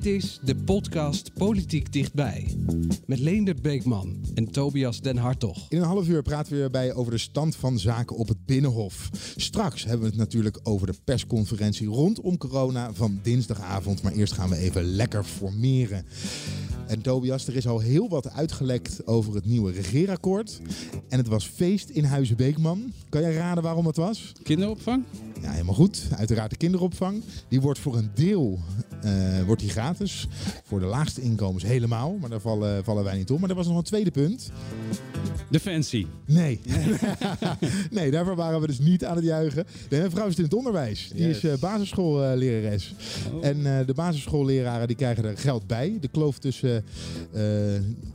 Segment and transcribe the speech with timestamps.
[0.00, 2.56] Dit is de podcast Politiek Dichtbij.
[3.06, 5.66] Met Leendert Beekman en Tobias Den Hartog.
[5.68, 8.46] In een half uur praten we weer bij over de stand van zaken op het
[8.46, 9.10] Binnenhof.
[9.36, 14.02] Straks hebben we het natuurlijk over de persconferentie rondom corona van dinsdagavond.
[14.02, 16.06] Maar eerst gaan we even lekker formeren.
[16.86, 20.60] En Tobias, er is al heel wat uitgelekt over het nieuwe regeerakkoord.
[21.08, 22.92] En het was feest in Huizen Beekman.
[23.08, 24.32] Kan jij raden waarom het was?
[24.42, 25.04] Kinderopvang?
[25.42, 26.08] Ja, helemaal goed.
[26.16, 27.22] Uiteraard de kinderopvang.
[27.48, 28.58] Die wordt voor een deel
[29.46, 30.28] wordt die gratis.
[30.64, 32.16] Voor de laagste inkomens helemaal.
[32.20, 33.40] Maar daar vallen, vallen wij niet op.
[33.40, 34.50] Maar er was nog een tweede punt.
[35.50, 36.06] Defensie.
[36.24, 36.60] Nee.
[37.90, 39.66] nee, daarvoor waren we dus niet aan het juichen.
[39.88, 41.10] De vrouw is in het onderwijs.
[41.14, 42.94] Die is uh, basisschoollerares.
[43.32, 43.46] Oh.
[43.46, 45.98] En uh, de basisschoolleraren die krijgen er geld bij.
[46.00, 46.84] De kloof tussen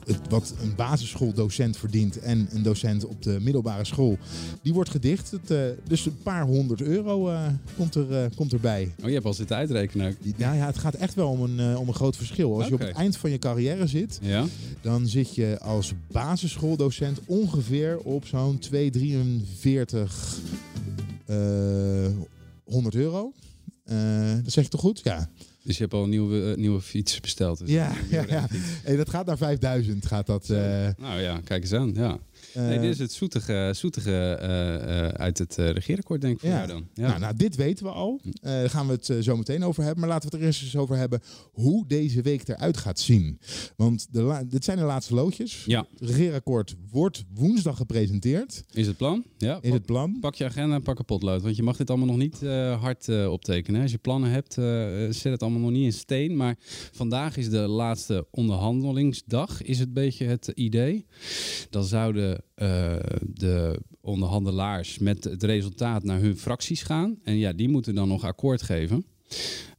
[0.06, 4.18] het, wat een basisschooldocent verdient en een docent op de middelbare school,
[4.62, 5.32] die wordt gedicht.
[5.32, 7.32] Het, dus een paar honderd euro
[7.78, 8.94] komt, er, komt erbij.
[9.02, 10.18] Oh, je hebt al zitten uitrekenen.
[10.38, 12.48] Ja, ja, het gaat echt wel om een, om een groot verschil.
[12.48, 12.68] Als okay.
[12.68, 14.46] je op het eind van je carrière zit, ja.
[14.82, 20.38] dan zit je als basisschooldocent ongeveer op zo'n 243
[21.30, 22.08] uh,
[22.64, 23.34] 100 euro.
[23.86, 25.02] Uh, dat zeg ik toch goed?
[25.04, 25.30] Ja.
[25.64, 27.60] Dus je hebt al een nieuwe, uh, nieuwe fiets besteld.
[27.60, 28.48] Dus ja, ja, ja.
[28.84, 30.06] Hey, dat gaat naar 5000.
[30.06, 30.58] Gaat dat, uh...
[30.98, 31.94] Nou ja, kijk eens aan.
[31.94, 32.20] Ja.
[32.56, 36.56] Nee, dit is het zoetige, zoetige uh, uit het regeerakkoord, denk ik, voor ja.
[36.56, 36.88] jou dan.
[36.94, 37.08] Ja.
[37.08, 38.22] Nou, nou, dit weten we al.
[38.42, 40.00] Daar gaan we het zo meteen over hebben.
[40.00, 43.40] Maar laten we het er eerst eens over hebben hoe deze week eruit gaat zien.
[43.76, 45.64] Want de dit zijn de laatste loodjes.
[45.66, 45.88] Ja.
[45.98, 48.64] Het regeerakkoord wordt woensdag gepresenteerd.
[48.72, 49.24] Is het plan?
[49.38, 49.58] Ja.
[49.62, 50.18] Is het plan?
[50.20, 51.42] Pak je agenda en pak een potlood.
[51.42, 52.40] Want je mag dit allemaal nog niet
[52.80, 53.82] hard optekenen.
[53.82, 54.54] Als je plannen hebt,
[55.16, 56.36] zet het allemaal nog niet in steen.
[56.36, 56.56] Maar
[56.92, 61.06] vandaag is de laatste onderhandelingsdag, is het beetje het idee.
[61.70, 67.20] Dan zouden uh, de onderhandelaars met het resultaat naar hun fracties gaan.
[67.24, 69.06] En ja, die moeten dan nog akkoord geven.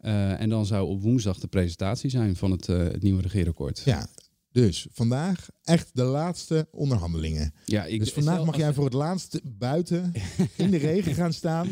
[0.02, 3.82] Uh, en dan zou op woensdag de presentatie zijn van het, uh, het nieuwe regeerakkoord.
[3.84, 4.08] Ja,
[4.56, 7.54] dus vandaag echt de laatste onderhandelingen.
[7.64, 10.12] Ja, ik, dus vandaag mag jij voor het laatst buiten
[10.56, 11.68] in de regen gaan staan.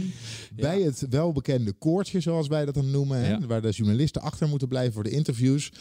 [0.55, 3.19] Bij het welbekende koortje, zoals wij dat dan noemen.
[3.19, 3.47] Hè, ja.
[3.47, 5.73] Waar de journalisten achter moeten blijven voor de interviews.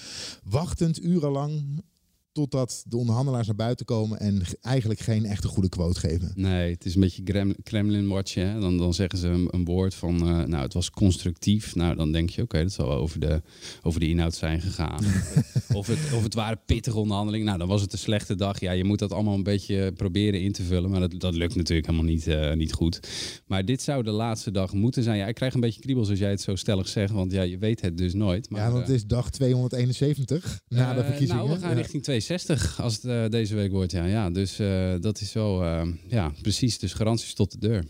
[0.43, 1.83] Wachtend urenlang
[2.33, 6.31] totdat de onderhandelaars naar buiten komen en eigenlijk geen echte goede quote geven.
[6.35, 8.33] Nee, het is een beetje Kremlin-watch.
[8.33, 11.75] Dan, dan zeggen ze een, een woord van, uh, nou, het was constructief.
[11.75, 13.41] Nou, dan denk je, oké, okay, dat zal over de,
[13.81, 15.03] over de inhoud zijn gegaan.
[15.73, 17.45] of, het, of het waren pittige onderhandelingen.
[17.45, 18.59] Nou, dan was het een slechte dag.
[18.59, 20.89] Ja, je moet dat allemaal een beetje proberen in te vullen.
[20.89, 22.99] Maar dat, dat lukt natuurlijk helemaal niet, uh, niet goed.
[23.47, 25.17] Maar dit zou de laatste dag moeten zijn.
[25.17, 27.11] Ja, ik krijg een beetje kriebels als jij het zo stellig zegt.
[27.13, 28.49] Want ja, je weet het dus nooit.
[28.49, 31.45] Maar, ja, want het is dag 271 na de verkiezingen.
[31.45, 33.91] Nou, we gaan richting 2 60 als het uh, deze week wordt.
[33.91, 36.79] Ja, ja dus uh, dat is wel, uh, ja, precies.
[36.79, 37.85] Dus garanties tot de deur.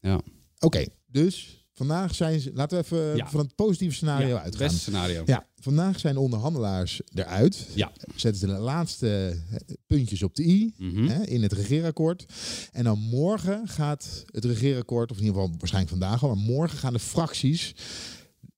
[0.00, 0.14] Ja.
[0.14, 0.24] Oké,
[0.58, 3.30] okay, dus vandaag zijn ze, laten we even ja.
[3.30, 4.66] van het positieve scenario ja, uitgaan.
[4.66, 5.22] Beste scenario.
[5.26, 7.66] Ja, vandaag zijn onderhandelaars eruit.
[7.74, 7.92] Ja.
[8.16, 9.40] Zetten ze de laatste
[9.86, 10.88] puntjes op de i Mhm.
[10.88, 11.08] mm -hmm.
[11.08, 12.26] hè, in het regeerakkoord.
[12.72, 16.78] En dan morgen gaat het regeerakkoord, of in ieder geval waarschijnlijk vandaag al, maar morgen
[16.78, 17.74] gaan de fracties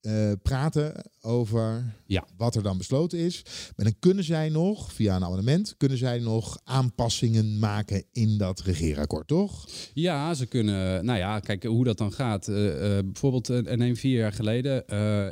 [0.02, 2.24] uh, praten over ja.
[2.36, 3.42] wat er dan besloten is.
[3.76, 8.60] Maar dan kunnen zij nog, via een amendement, kunnen zij nog aanpassingen maken in dat
[8.60, 9.68] regeerakkoord, toch?
[9.94, 12.48] Ja, ze kunnen, nou ja, kijk hoe dat dan gaat.
[12.48, 14.78] Uh, uh, bijvoorbeeld, neem vier jaar geleden,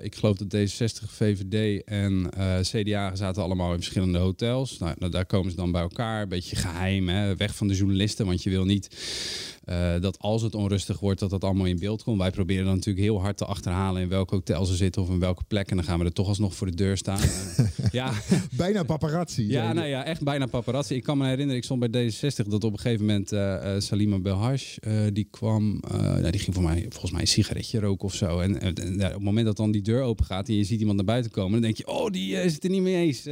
[0.05, 2.31] ik geloof dat D66, VVD en
[2.61, 4.79] CDA zaten allemaal in verschillende hotels.
[4.79, 7.37] Nou, daar komen ze dan bij elkaar, een beetje geheim, hè?
[7.37, 8.89] weg van de journalisten, want je wil niet...
[9.71, 12.19] Uh, dat als het onrustig wordt, dat dat allemaal in beeld komt.
[12.19, 15.19] Wij proberen dan natuurlijk heel hard te achterhalen in welk hotel ze zitten of in
[15.19, 15.71] welke plek.
[15.71, 17.21] En dan gaan we er toch alsnog voor de deur staan.
[17.21, 18.13] uh, ja.
[18.57, 19.49] Bijna paparazzi.
[19.49, 20.95] Ja, nou ja, echt bijna paparazzi.
[20.95, 24.19] Ik kan me herinneren, ik stond bij D66 dat op een gegeven moment uh, Salima
[24.19, 24.77] Belhash,
[25.13, 28.41] die kwam, nou, die ging voor mij, volgens mij een sigaretje roken of zo.
[28.41, 30.97] En, en op het moment dat dan die deur open gaat en je ziet iemand
[30.97, 33.25] naar buiten komen, dan denk je, oh, die zit er niet mee eens.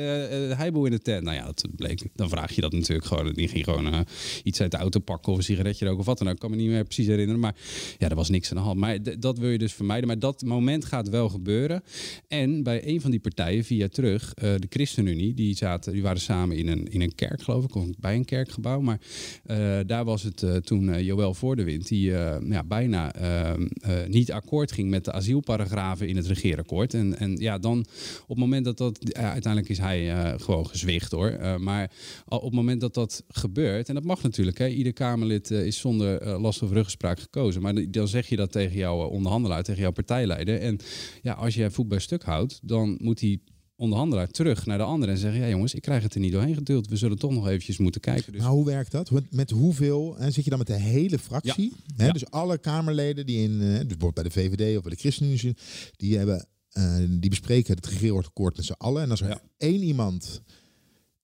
[0.56, 1.22] hij boe in de tent.
[1.22, 2.02] Nou ja, dat bleek.
[2.14, 3.32] Dan vraag je dat natuurlijk gewoon.
[3.32, 4.04] Die ging gewoon
[4.42, 6.50] iets uit de auto pakken of een sigaretje roken of wat dan nou, ik kan
[6.50, 7.40] me niet meer precies herinneren.
[7.40, 7.54] Maar
[7.98, 8.78] ja, er was niks aan de hand.
[8.78, 10.06] Maar dat wil je dus vermijden.
[10.06, 11.82] Maar dat moment gaat wel gebeuren.
[12.28, 15.34] En bij een van die partijen, via terug, eh, de ChristenUnie.
[15.34, 18.24] Die, zaten, die waren samen in een, in een kerk, geloof ik, of bij een
[18.24, 18.80] kerkgebouw.
[18.80, 19.00] Maar
[19.44, 23.66] eh, daar was het uh, toen Joël Voordewind, die ja, bijna ehm,
[24.08, 26.94] niet akkoord ging met de asielparagrafen in het regeerakkoord.
[26.94, 27.78] En, en ja, dan
[28.22, 31.60] op het moment dat dat, uiteindelijk is hij gewoon gezwicht hoor.
[31.60, 31.90] maar
[32.28, 36.15] op het moment dat dat gebeurt, en dat mag natuurlijk, hè, ieder Kamerlid is zonder
[36.24, 37.62] last of ruggespraak gekozen.
[37.62, 40.60] Maar dan zeg je dat tegen jouw onderhandelaar, tegen jouw partijleider.
[40.60, 40.78] En
[41.22, 43.42] ja, als je voet bij stuk houdt, dan moet die
[43.76, 46.54] onderhandelaar terug naar de andere en zeggen: Ja, jongens, ik krijg het er niet doorheen
[46.54, 46.88] geduld.
[46.88, 48.32] We zullen toch nog eventjes moeten kijken.
[48.32, 48.40] Dus...
[48.40, 49.10] Maar hoe werkt dat?
[49.30, 50.18] Met hoeveel?
[50.18, 51.72] En zit je dan met de hele fractie?
[51.96, 52.10] Hè?
[52.10, 55.56] Dus alle Kamerleden die in, dus bijvoorbeeld bij de VVD of bij de ChristenUnie,
[55.96, 56.46] die hebben.
[56.72, 59.02] Uh, die bespreken het regeerakkoord met z'n allen.
[59.02, 60.42] En als er één iemand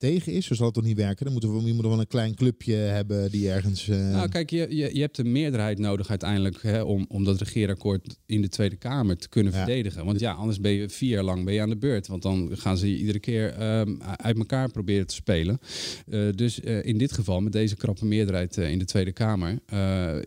[0.03, 1.25] tegen is, zo zal het toch niet werken.
[1.25, 3.89] Dan moeten we, we moeten wel een klein clubje hebben die ergens.
[3.89, 4.11] Uh...
[4.11, 8.19] Nou, kijk, je, je, je hebt een meerderheid nodig uiteindelijk hè, om, om dat regeerakkoord
[8.27, 10.05] in de Tweede Kamer te kunnen verdedigen.
[10.05, 12.07] Want ja, anders ben je vier jaar lang ben je aan de beurt.
[12.07, 15.59] Want dan gaan ze je iedere keer um, uit elkaar proberen te spelen.
[16.07, 19.59] Uh, dus uh, in dit geval, met deze krappe meerderheid in de Tweede Kamer,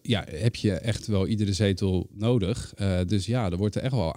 [0.02, 2.74] ja, heb je echt wel iedere zetel nodig.
[3.08, 4.16] dus ja, er wordt er echt wel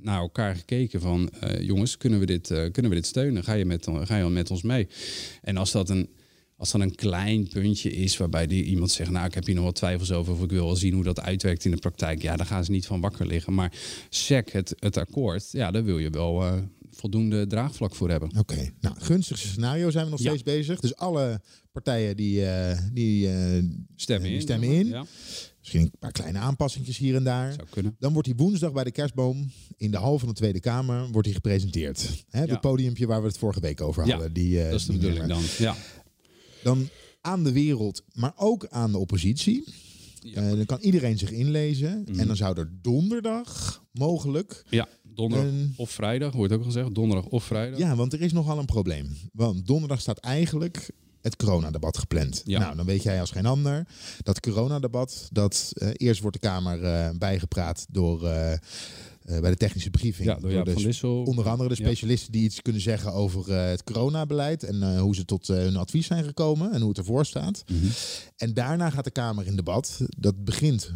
[0.00, 1.30] naar elkaar gekeken van,
[1.60, 3.44] jongens, kunnen we dit, kunnen we dit steunen?
[3.44, 4.75] Ga je met, ga je met ons mee?
[5.42, 6.08] En als dat een,
[6.56, 9.64] als dan een klein puntje is waarbij die iemand zegt, nou ik heb hier nog
[9.64, 12.36] wat twijfels over of ik wil wel zien hoe dat uitwerkt in de praktijk, ja,
[12.36, 13.54] daar gaan ze niet van wakker liggen.
[13.54, 13.72] Maar
[14.08, 16.54] sec het, het akkoord, ja, daar wil je wel uh,
[16.90, 18.30] voldoende draagvlak voor hebben.
[18.38, 20.80] Oké, nou, gunstigste scenario zijn we nog steeds bezig.
[20.80, 21.40] Dus alle
[21.72, 23.62] partijen die, uh, die uh,
[23.96, 24.40] stemmen in.
[24.40, 24.86] Stemmen in.
[24.86, 25.06] Ja.
[25.66, 27.52] Misschien een paar kleine aanpassingjes hier en daar.
[27.52, 27.96] Zou kunnen.
[27.98, 31.24] Dan wordt die woensdag bij de kerstboom in de hal van de Tweede Kamer wordt
[31.24, 32.24] die gepresenteerd.
[32.28, 34.32] Hè, Het podiumpje waar we het vorige week over hadden.
[34.32, 35.42] Die, uh, dat is de bedoeling dan.
[35.58, 35.76] Ja.
[36.62, 36.88] Dan
[37.20, 39.64] aan de wereld, maar ook aan de oppositie.
[40.20, 40.42] Ja.
[40.42, 42.04] Uh, dan kan iedereen zich inlezen.
[42.08, 42.20] Mhm.
[42.20, 44.64] En dan zou er donderdag mogelijk.
[44.70, 46.94] Ja, donderdag of vrijdag, wordt ook gezegd.
[46.94, 47.78] Donderdag of vrijdag.
[47.78, 49.16] Ja, want er is nogal een probleem.
[49.32, 50.90] Want donderdag staat eigenlijk
[51.26, 52.42] het coronadebat gepland.
[52.44, 52.58] Ja.
[52.58, 53.86] Nou, dan weet jij als geen ander
[54.22, 58.22] dat coronadebat, dat uh, eerst wordt de Kamer uh, bijgepraat door.
[58.22, 58.52] Uh,
[59.40, 60.28] bij de technische briefing.
[60.28, 61.22] Ja, door, door de, Dissel.
[61.22, 65.46] Onder andere de specialisten die iets kunnen zeggen over het coronabeleid en hoe ze tot
[65.46, 67.64] hun advies zijn gekomen en hoe het ervoor staat.
[67.66, 67.90] Mm -hmm.
[68.36, 70.00] En daarna gaat de Kamer in debat.
[70.16, 70.92] Dat begint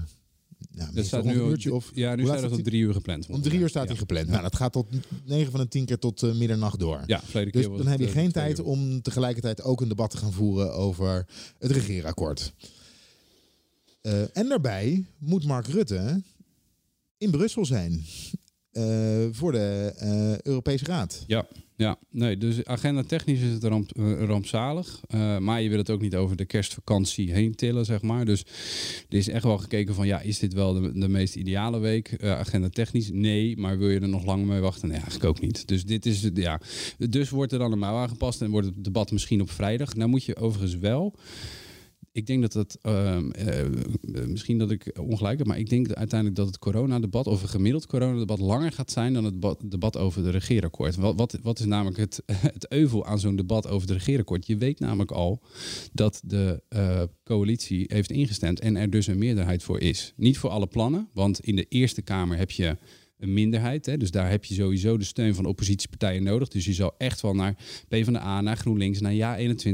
[0.70, 1.90] ja, dat staat nu een uurtje of.
[1.94, 3.26] Ja, nu staat het om drie uur gepland.
[3.26, 4.28] Om drie uur staat hij gepland.
[4.28, 4.86] Nou, dat gaat tot
[5.24, 7.02] negen van de tien keer tot uh, middernacht door.
[7.06, 10.32] Ja, dus keer dan heb je geen tijd om tegelijkertijd ook een debat te gaan
[10.32, 11.26] voeren over
[11.58, 12.52] het regeerakkoord.
[14.02, 16.22] Uh, en daarbij moet Mark Rutte
[17.18, 18.04] in Brussel zijn
[18.72, 21.24] uh, voor de Europese Raad.
[21.26, 21.46] Ja.
[21.80, 25.00] Ja, nee, dus agenda technisch is het ramp, uh, rampzalig.
[25.14, 28.24] Uh, maar je wil het ook niet over de kerstvakantie heen tillen, zeg maar.
[28.24, 28.40] Dus
[29.08, 32.16] er is echt wel gekeken van, ja, is dit wel de, de meest ideale week?
[32.20, 33.10] Uh, agenda technisch?
[33.12, 34.88] Nee, maar wil je er nog lang mee wachten?
[34.88, 35.68] Nee, eigenlijk ook niet.
[35.68, 36.60] Dus dit is, ja.
[36.98, 39.94] Dus wordt er dan een aangepast en wordt het debat misschien op vrijdag.
[39.94, 41.14] Nou moet je overigens wel
[42.12, 43.66] ik denk dat het, ehm, eh,
[44.26, 47.86] misschien dat ik ongelijk heb, maar ik denk uiteindelijk dat het coronadebat, of een gemiddeld
[47.86, 50.96] coronadebat, langer gaat zijn dan het debat over de regeerakkoord.
[50.96, 52.22] Wat, wat, is namelijk het,
[52.52, 54.46] het euvel aan zo'n debat over de regeerakkoord?
[54.46, 55.42] Je weet namelijk al
[55.92, 60.12] dat de uh, coalitie heeft ingestemd en er dus een meerderheid voor is.
[60.16, 62.76] Niet voor alle plannen, want in de Eerste Kamer heb je
[63.20, 63.86] een minderheid.
[63.86, 63.96] Hè?
[63.96, 66.48] Dus daar heb je sowieso de steun van oppositiepartijen nodig.
[66.48, 67.54] Dus je zou echt wel naar
[67.88, 69.72] PvdA, naar GroenLinks, naar Ja21...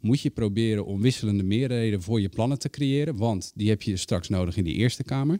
[0.00, 3.16] moet je proberen om wisselende meerderheden voor je plannen te creëren.
[3.16, 5.38] Want die heb je straks nodig in die Eerste Kamer.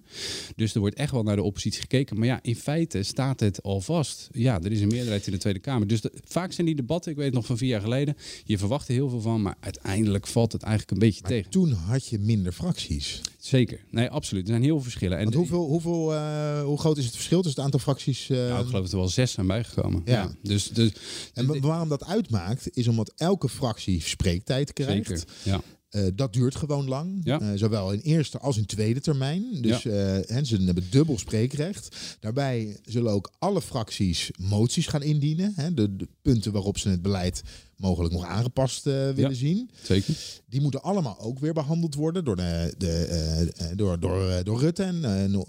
[0.56, 2.18] Dus er wordt echt wel naar de oppositie gekeken.
[2.18, 4.28] Maar ja, in feite staat het al vast.
[4.32, 5.86] Ja, er is een meerderheid in de Tweede Kamer.
[5.86, 8.16] Dus vaak zijn die debatten, ik weet het nog van vier jaar geleden...
[8.44, 11.50] je verwacht er heel veel van, maar uiteindelijk valt het eigenlijk een beetje maar tegen.
[11.50, 13.20] toen had je minder fracties.
[13.44, 13.84] Zeker.
[13.90, 14.42] Nee, absoluut.
[14.42, 15.18] Er zijn heel veel verschillen.
[15.18, 18.28] En hoeveel, hoeveel, uh, hoe groot is het verschil tussen het aantal fracties?
[18.28, 18.38] Uh...
[18.38, 20.02] Nou, ik geloof dat er wel zes zijn bijgekomen.
[20.04, 20.34] Ja.
[20.42, 20.92] Dus, dus,
[21.34, 25.06] en waarom dat uitmaakt, is omdat elke fractie spreektijd krijgt.
[25.06, 25.24] Zeker.
[25.42, 25.60] Ja.
[25.94, 27.20] Uh, dat duurt gewoon lang.
[27.24, 27.40] Ja.
[27.40, 29.44] Uh, zowel in eerste als in tweede termijn.
[29.60, 30.16] Dus ja.
[30.30, 31.96] uh, ze hebben dubbel spreekrecht.
[32.20, 35.52] Daarbij zullen ook alle fracties moties gaan indienen.
[35.56, 37.42] Hè, de, de, punten waarop ze het beleid
[37.76, 39.70] mogelijk nog aangepast willen ja, zien.
[39.82, 40.14] Zeker.
[40.48, 45.44] Die moeten allemaal ook weer behandeld worden door, de, de, door, door, door Rutte en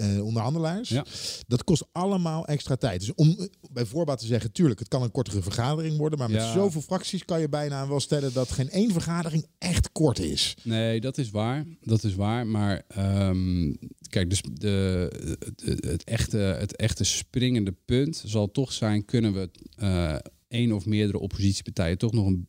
[0.00, 0.88] uh, onderhandelaars.
[0.88, 1.04] Ja.
[1.46, 3.00] Dat kost allemaal extra tijd.
[3.00, 6.42] Dus om bij voorbaat te zeggen, tuurlijk, het kan een kortere vergadering worden, maar met
[6.42, 10.56] zoveel fracties kan je bijna wel stellen dat geen één vergadering echt kort is.
[10.62, 11.64] Nee, dat is waar.
[11.80, 12.46] Dat is waar.
[12.46, 13.78] Maar um,
[14.08, 19.50] kijk, dus de, het, het, echte, het echte springende punt zal toch zijn: kunnen we
[19.82, 20.16] uh,
[20.48, 22.48] één of meerdere oppositiepartijen toch nog een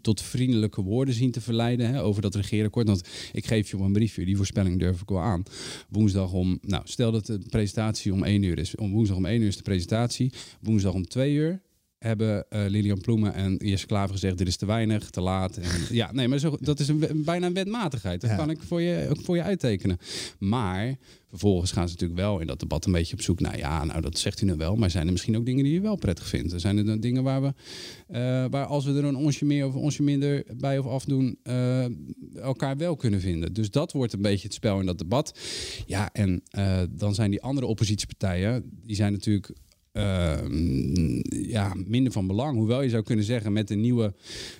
[0.00, 2.86] tot vriendelijke woorden zien te verleiden hè, over dat regeerakkoord.
[2.86, 5.42] Want ik geef je een briefje, die voorspelling durf ik wel aan.
[5.88, 8.76] Woensdag om, nou stel dat de presentatie om één uur is.
[8.76, 10.32] Om woensdag om één uur is de presentatie.
[10.60, 11.60] Woensdag om twee uur
[11.98, 15.56] hebben uh, Lilian Ploemen en Jesse Klaver gezegd: dit is te weinig, te laat.
[15.56, 18.20] En, ja, nee, maar zo, dat is een, bijna een wetmatigheid.
[18.20, 19.98] Dat kan ik voor je, voor je uittekenen.
[20.38, 20.96] Maar
[21.28, 23.40] vervolgens gaan ze natuurlijk wel in dat debat een beetje op zoek.
[23.40, 25.72] Nou ja, nou dat zegt u nu wel, maar zijn er misschien ook dingen die
[25.72, 26.52] je wel prettig vindt?
[26.52, 29.66] Er zijn er dan dingen waar we, uh, waar als we er een onsje meer
[29.66, 31.84] of een onsje minder bij of afdoen, uh,
[32.34, 33.52] elkaar wel kunnen vinden.
[33.52, 35.38] Dus dat wordt een beetje het spel in dat debat.
[35.86, 36.42] Ja, en
[36.90, 39.50] dan zijn die andere oppositiepartijen, die zijn natuurlijk
[39.98, 42.56] Ehm, ja, minder van belang.
[42.56, 44.14] Hoewel je zou kunnen zeggen, met de nieuwe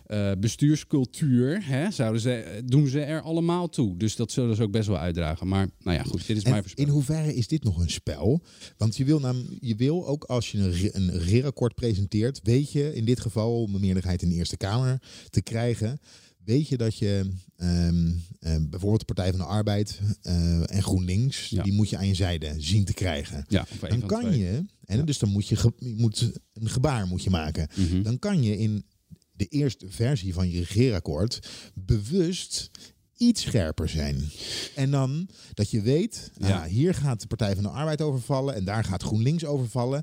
[0.09, 3.97] uh, bestuurscultuur hè, zouden ze, doen ze er allemaal toe.
[3.97, 5.49] Dus dat zullen ze ook best wel uitdragen.
[5.49, 8.43] Maar nou ja, goed, dit is mijn In hoeverre is dit nog een spel?
[8.77, 12.95] Want je wil, nam, je wil ook als je een, een regeerakkoord presenteert, weet je
[12.95, 16.01] in dit geval om een meerderheid in de Eerste Kamer te krijgen
[16.49, 21.49] weet je dat je ehm, ehm, bijvoorbeeld de Partij van de Arbeid uh, en GroenLinks,
[21.49, 23.45] die moet je aan je zijde zien te krijgen.
[23.49, 27.31] Ja, dan kan je, en dus dan moet je, ge, moet een gebaar moet je
[27.31, 27.69] maken.
[27.77, 28.03] Mhm.
[28.03, 28.85] Dan kan je in
[29.33, 32.71] de eerste versie van je regeerakkoord bewust
[33.17, 34.31] iets scherper zijn.
[34.75, 36.67] En dan dat je weet, nou, ja.
[36.67, 40.03] hier gaat de Partij van de Arbeid overvallen en daar gaat GroenLinks overvallen.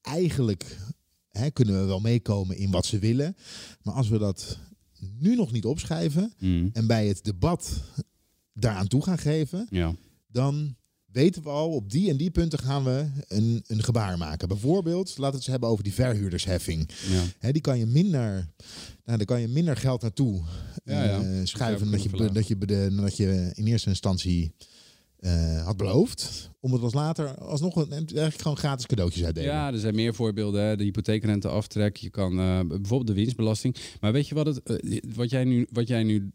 [0.00, 0.78] Eigenlijk
[1.30, 3.36] hè, kunnen we wel meekomen in wat ze willen.
[3.82, 4.58] Maar als we dat
[5.18, 6.70] nu nog niet opschrijven mm.
[6.72, 7.82] en bij het debat
[8.52, 9.94] daaraan toe gaan geven, ja.
[10.26, 10.76] dan
[11.14, 14.48] weten we al, op die en die punten gaan we een, een gebaar maken.
[14.48, 16.88] Bijvoorbeeld, laten we het hebben over die verhuurdersheffing.
[17.40, 17.52] Ja.
[17.52, 18.48] die kan je minder,
[19.04, 20.42] nou, daar kan je minder geld naartoe
[20.84, 21.22] ja, ja.
[21.22, 22.56] Uh, schuiven dat je, dat, je,
[22.96, 24.54] dat je in eerste instantie
[25.24, 26.50] uh, had beloofd.
[26.60, 29.50] Om het als later alsnog een, eigenlijk gewoon gratis cadeautjes uitdelen.
[29.50, 30.78] Ja, er zijn meer voorbeelden.
[30.78, 31.96] De hypotheekrenteaftrek.
[31.96, 33.76] Je kan uh, bijvoorbeeld de winstbelasting.
[34.00, 36.30] Maar weet je wat, het, uh, wat jij nu, wat jij nu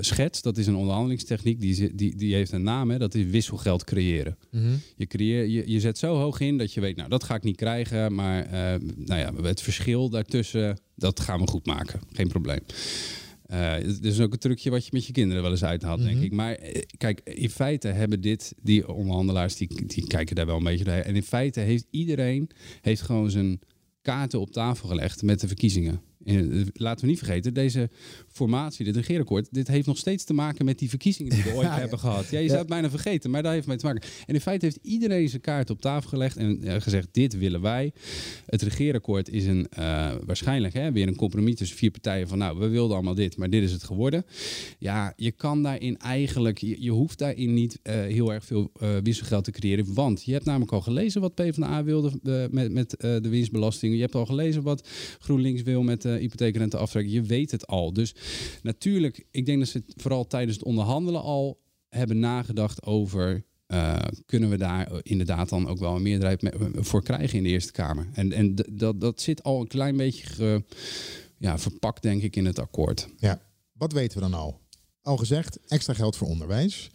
[0.00, 0.42] schetst?
[0.42, 1.60] Dat is een onderhandelingstechniek.
[1.60, 2.90] Die, die, die heeft een naam.
[2.90, 2.98] Hè?
[2.98, 4.36] Dat is wisselgeld creëren.
[4.50, 4.80] Mm -hmm.
[4.96, 7.42] je, creëer, je, je zet zo hoog in dat je weet, nou dat ga ik
[7.42, 8.14] niet krijgen.
[8.14, 8.48] Maar
[8.96, 12.00] nou ja, het verschil daartussen, dat gaan we goed maken.
[12.12, 12.60] Geen probleem.
[13.50, 16.16] Uh, is ook een trucje wat je met je kinderen wel eens uithaalt, mm denk
[16.16, 16.24] mhm.
[16.24, 16.32] ik.
[16.32, 20.64] Maar eh, kijk, in feite hebben dit, die onderhandelaars, die, die kijken daar wel een
[20.64, 21.04] beetje doorheen.
[21.04, 23.60] En in feite heeft iedereen heeft gewoon zijn
[24.02, 26.00] kaarten op tafel gelegd met de verkiezingen.
[26.24, 27.90] En laten we niet vergeten, deze
[28.34, 31.68] formatie, dit regeerakkoord, dit heeft nog steeds te maken met die verkiezingen die we ooit
[31.68, 32.30] hebben gehad.
[32.30, 34.02] Ja, je zou het bijna vergeten, maar daar heeft mee te maken.
[34.26, 37.92] En in feite heeft iedereen zijn kaart op tafel gelegd en gezegd, dit willen wij.
[38.46, 42.58] Het regeerakkoord is een, uh, waarschijnlijk hè, weer een compromis tussen vier partijen van, nou,
[42.58, 44.24] we wilden allemaal dit, maar dit is het geworden.
[44.78, 48.88] Ja, je kan daarin eigenlijk, je, je hoeft daarin niet uh, heel erg veel uh,
[49.02, 52.12] wisselgeld te creëren, want je hebt namelijk al gelezen wat PvdA wilde
[52.50, 53.94] met, met de winstbelasting.
[53.94, 54.88] Je hebt al gelezen wat
[55.18, 57.92] GroenLinks wil met de hypotheekrente Je weet het al.
[57.92, 58.14] Dus
[58.62, 63.44] natuurlijk, ik denk dat ze het vooral tijdens het onderhandelen al hebben nagedacht over.
[63.68, 67.72] Uh, kunnen we daar inderdaad dan ook wel een meerderheid voor krijgen in de Eerste
[67.72, 68.08] Kamer?
[68.12, 70.62] En, en dat, dat zit al een klein beetje
[71.38, 73.08] ja, verpakt, denk ik, in het akkoord.
[73.16, 73.40] Ja,
[73.72, 74.60] wat weten we dan al?
[75.02, 76.90] Al gezegd, extra geld voor onderwijs.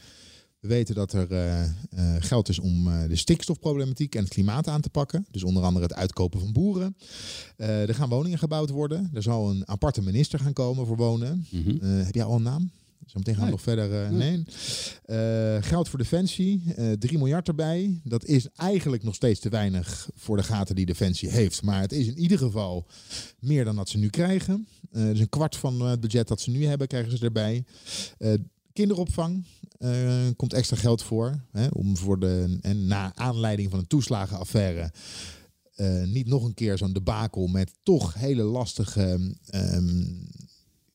[0.59, 4.67] We weten dat er uh, uh, geld is om uh, de stikstofproblematiek en het klimaat
[4.67, 5.25] aan te pakken.
[5.31, 6.95] Dus onder andere het uitkopen van boeren.
[7.55, 9.09] er gaan woningen gebouwd worden.
[9.13, 11.47] Er zal een aparte minister gaan komen voor wonen.
[11.49, 11.79] Mm -hmm.
[11.81, 12.71] heb jij al een naam?
[13.05, 14.13] Zometeen gaan we nog verder.
[14.13, 14.43] nee.
[15.61, 16.63] geld voor defensie,
[16.99, 17.99] 3 miljard erbij.
[18.03, 21.61] Dat is eigenlijk nog steeds te weinig voor de gaten die defensie heeft.
[21.61, 22.85] Maar het is in ieder geval
[23.39, 24.67] meer dan dat ze nu krijgen.
[24.91, 27.63] dus een kwart van het budget dat ze nu hebben, krijgen ze erbij.
[28.73, 29.45] kinderopvang,
[29.79, 31.45] uh, komt extra geld voor.
[31.51, 34.91] Hè, om voor de, en na aanleiding van een toeslagenaffaire
[35.79, 40.27] uh, niet nog een keer zo'n debakel met toch hele lastige um,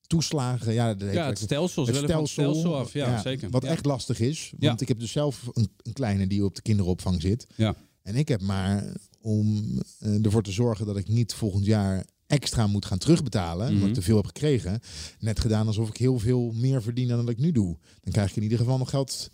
[0.07, 0.73] toeslagen.
[0.73, 1.87] Ja, ja het stelsel.
[1.87, 3.51] Het stelsel, stelsel af, ja, ja, zeker.
[3.51, 4.53] Wat echt lastig is.
[4.59, 7.47] Want ik heb dus zelf een, een, kleine die op de kinderopvang zit.
[7.55, 7.75] Ja.
[8.03, 9.65] En ik heb maar om
[10.01, 13.85] uh, ervoor te zorgen dat ik niet volgend jaar extra moet gaan terugbetalen, omdat ik
[13.85, 13.95] mhm.
[13.95, 14.81] te veel heb gekregen,
[15.19, 17.77] net gedaan alsof ik heel veel meer verdien dan dat ik nu doe.
[18.01, 19.31] Dan krijg ik in ieder geval nog geld.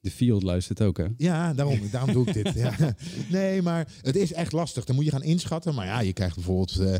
[0.00, 1.06] De field luistert ook, hè?
[1.16, 2.54] Ja, daarom, daarom doe ik dit.
[2.54, 2.74] Ja.
[3.30, 4.84] Nee, maar het is echt lastig.
[4.84, 5.74] Dan moet je gaan inschatten.
[5.74, 6.80] Maar ja, je krijgt bijvoorbeeld...
[6.80, 6.94] Uh,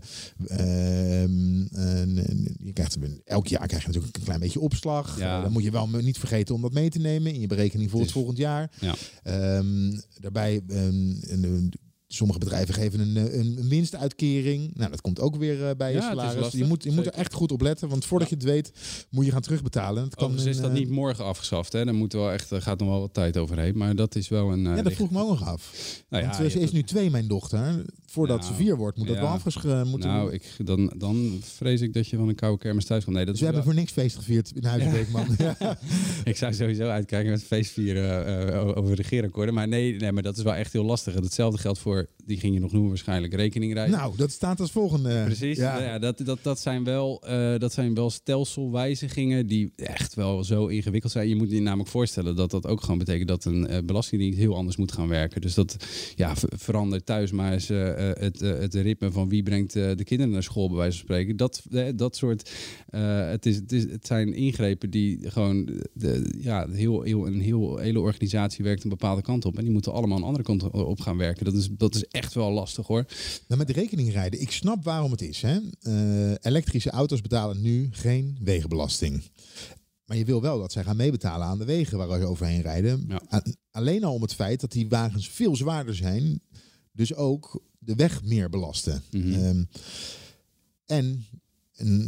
[2.59, 5.19] je krijgt, elk jaar krijg je natuurlijk een klein beetje opslag.
[5.19, 5.43] Ja.
[5.43, 8.01] dan moet je wel niet vergeten om dat mee te nemen in je berekening voor
[8.01, 8.71] het, volgend jaar.
[8.81, 8.95] Ja.
[9.57, 10.63] Um, daarbij
[12.11, 14.71] Sommige bedrijven geven een, eh, een, winstuitkering.
[14.75, 16.53] Nou, dat komt ook weer uh, bij je salaris.
[16.53, 18.73] je moet, je moet er echt goed op letten, want voordat je het weet,
[19.11, 20.05] moet je gaan terugbetalen.
[20.05, 21.73] Het kan is dat uh, niet morgen afgeschaft.
[21.73, 21.85] Hè?
[21.85, 23.79] Dan moet wel echt, er gaat nog wel wat tijd overheen.
[23.79, 24.63] Maar dat is wel een.
[24.63, 25.73] ja, dat vroeg me ook nog af.
[26.09, 27.85] Nou, want ja, ze is nu twee, mijn dochter.
[28.11, 31.93] Voordat ze vier wordt, moet dat wel afgeschaft moeten Nou, ik, dan, dan vrees ik
[31.95, 33.17] dat je van een koude kermis thuis komt.
[33.17, 35.27] Nee, dat dus we hebben voor niks feest gevierd in Huizenbeekman.
[36.25, 39.55] ik zou sowieso uitkijken met feestvieren uh, over regeerakkoorden.
[39.55, 41.15] Maar nee, nee, maar dat is wel echt heel lastig.
[41.15, 43.97] En hetzelfde geldt voor court die ging je nog noemen waarschijnlijk, rekeningrijden.
[43.99, 45.23] Nou, dat staat als volgende.
[45.25, 45.83] Precies, Ja.
[45.83, 45.99] ja.
[45.99, 51.13] dat, dat, dat, zijn wel, eh, dat zijn wel stelselwijzigingen die echt wel zo ingewikkeld
[51.13, 51.29] zijn.
[51.29, 54.55] Je moet je namelijk voorstellen dat dat ook gewoon betekent dat een eh, belastingdienst heel
[54.57, 55.41] anders moet gaan werken.
[55.41, 55.77] Dus dat
[56.17, 60.33] ja, ver- verandert thuis maar eens eh, het, het ritme van wie brengt de kinderen
[60.33, 61.37] naar school, bij wijze van spreken.
[61.37, 61.63] Dat,
[61.95, 62.51] dat soort,
[62.91, 67.77] het, is, het, is, het zijn ingrepen die gewoon, de, ja, heel, heel, een heel,
[67.79, 69.57] hele organisatie werkt een bepaalde kant op.
[69.57, 71.45] En die moeten allemaal een andere kant op gaan werken.
[71.45, 73.05] Dat is, dat is echt wel lastig hoor.
[73.47, 75.43] Nou, met de rekening rijden, ik snap waarom het is.
[75.43, 75.59] Hè?
[75.81, 79.23] Eh, elektrische auto's betalen nu geen wegenbelasting.
[80.05, 83.05] Maar je wil wel dat zij gaan meebetalen aan de wegen waar ze overheen rijden.
[83.09, 83.43] Ja.
[83.71, 86.41] Alleen al om het feit dat die wagens veel zwaarder zijn,
[86.93, 89.03] dus ook de weg meer belasten.
[89.11, 89.33] Mhm.
[89.33, 89.65] Ehm,
[90.87, 91.27] en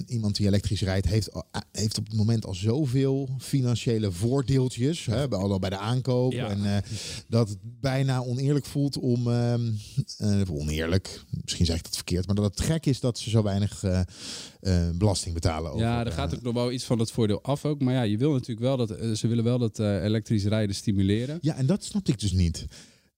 [0.06, 1.28] iemand die elektrisch rijdt, heeft,
[1.72, 5.06] heeft op het moment al zoveel financiële voordeeltjes.
[5.06, 6.32] Hè, bij, al bij de aankoop.
[6.32, 6.48] Ja.
[6.48, 6.82] En eh,
[7.28, 9.30] dat het bijna oneerlijk voelt om.
[9.30, 9.70] ehm,
[10.18, 12.26] eh, oneerlijk, misschien zeg ik dat verkeerd.
[12.26, 14.00] Maar dat het gek is dat ze zo weinig eh,
[14.94, 15.72] belasting betalen.
[15.72, 17.80] Over, Ja, er gaat ook nog wel iets van het voordeel af ook.
[17.80, 21.38] Maar ja, je wil natuurlijk wel dat ze willen wel dat elektrisch rijden stimuleren.
[21.40, 22.66] Ja, en dat snapte ik dus niet.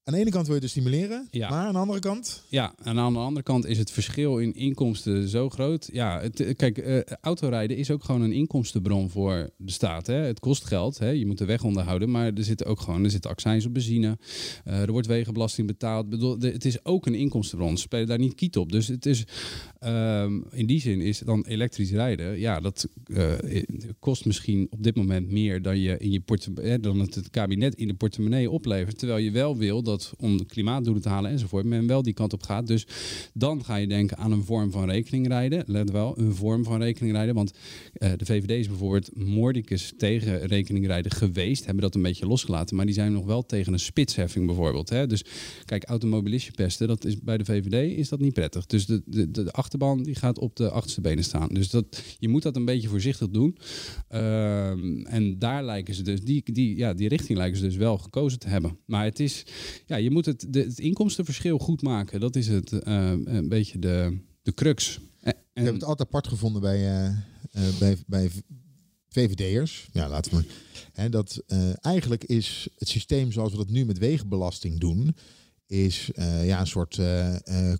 [0.05, 1.49] Aan de ene kant wil je het stimuleren, Ja.
[1.49, 2.43] maar aan de andere kant.
[2.49, 5.89] Ja, en aan de andere kant is het verschil in inkomsten zo groot.
[5.93, 10.07] Ja, het, eh, kijk, eh, autorijden is ook gewoon een inkomstenbron voor de staat.
[10.07, 10.13] Hè.
[10.13, 11.09] Het kost geld, hè.
[11.09, 14.17] je moet de weg onderhouden, maar er zit ook gewoon er zit accijns op benzine.
[14.63, 16.09] Eh, er wordt wegenbelasting betaald.
[16.09, 17.77] Bedoel, de- het is ook een inkomstenbron.
[17.77, 18.71] Ze spelen daar niet kiet op.
[18.71, 19.23] Dus het is,
[19.79, 22.87] ehm, in die zin is dan elektrisch rijden, ja, dat
[23.99, 27.75] kost misschien op dit moment meer dan, je in je portemonnee, dan het, het kabinet
[27.75, 28.97] in de portemonnee oplevert.
[28.97, 32.33] Terwijl je wel wil dat om de klimaatdoelen te halen enzovoort, men wel die kant
[32.33, 32.67] op gaat.
[32.67, 32.87] Dus
[33.33, 35.63] dan ga je denken aan een vorm van rekeningrijden.
[35.67, 37.35] Let wel, een vorm van rekeningrijden.
[37.35, 37.51] Want
[37.93, 41.65] eh, de VVD is bijvoorbeeld moordicus tegen rekeningrijden geweest.
[41.65, 42.75] Hebben dat een beetje losgelaten.
[42.75, 44.89] Maar die zijn nog wel tegen een spitsheffing bijvoorbeeld.
[44.89, 45.07] Hè?
[45.07, 45.23] Dus
[45.65, 48.65] kijk, automobilistje pesten, dat is bij de VVD is dat niet prettig.
[48.65, 51.47] Dus de, de, de achterban die gaat op de achterste benen staan.
[51.47, 53.57] Dus dat, je moet dat een beetje voorzichtig doen.
[54.07, 57.97] Ehm, en daar lijken ze dus, die, die, ja, die richting lijken ze dus wel
[57.97, 58.77] gekozen te hebben.
[58.85, 59.45] Maar het is,
[59.85, 62.19] ja, je moet het, de, het inkomstenverschil goed maken.
[62.19, 64.99] Dat is het, eh, een beetje de, de crux.
[65.21, 68.29] En, Ik heb het altijd apart gevonden bij, eh, eh, bij, bij
[69.09, 69.87] VVD'ers.
[69.91, 70.43] Ja, laten we.
[70.93, 71.43] Hè, dat
[71.81, 75.15] eigenlijk is het systeem zoals we dat nu met wegenbelasting doen.
[75.65, 76.09] Is
[76.43, 76.99] ja, een soort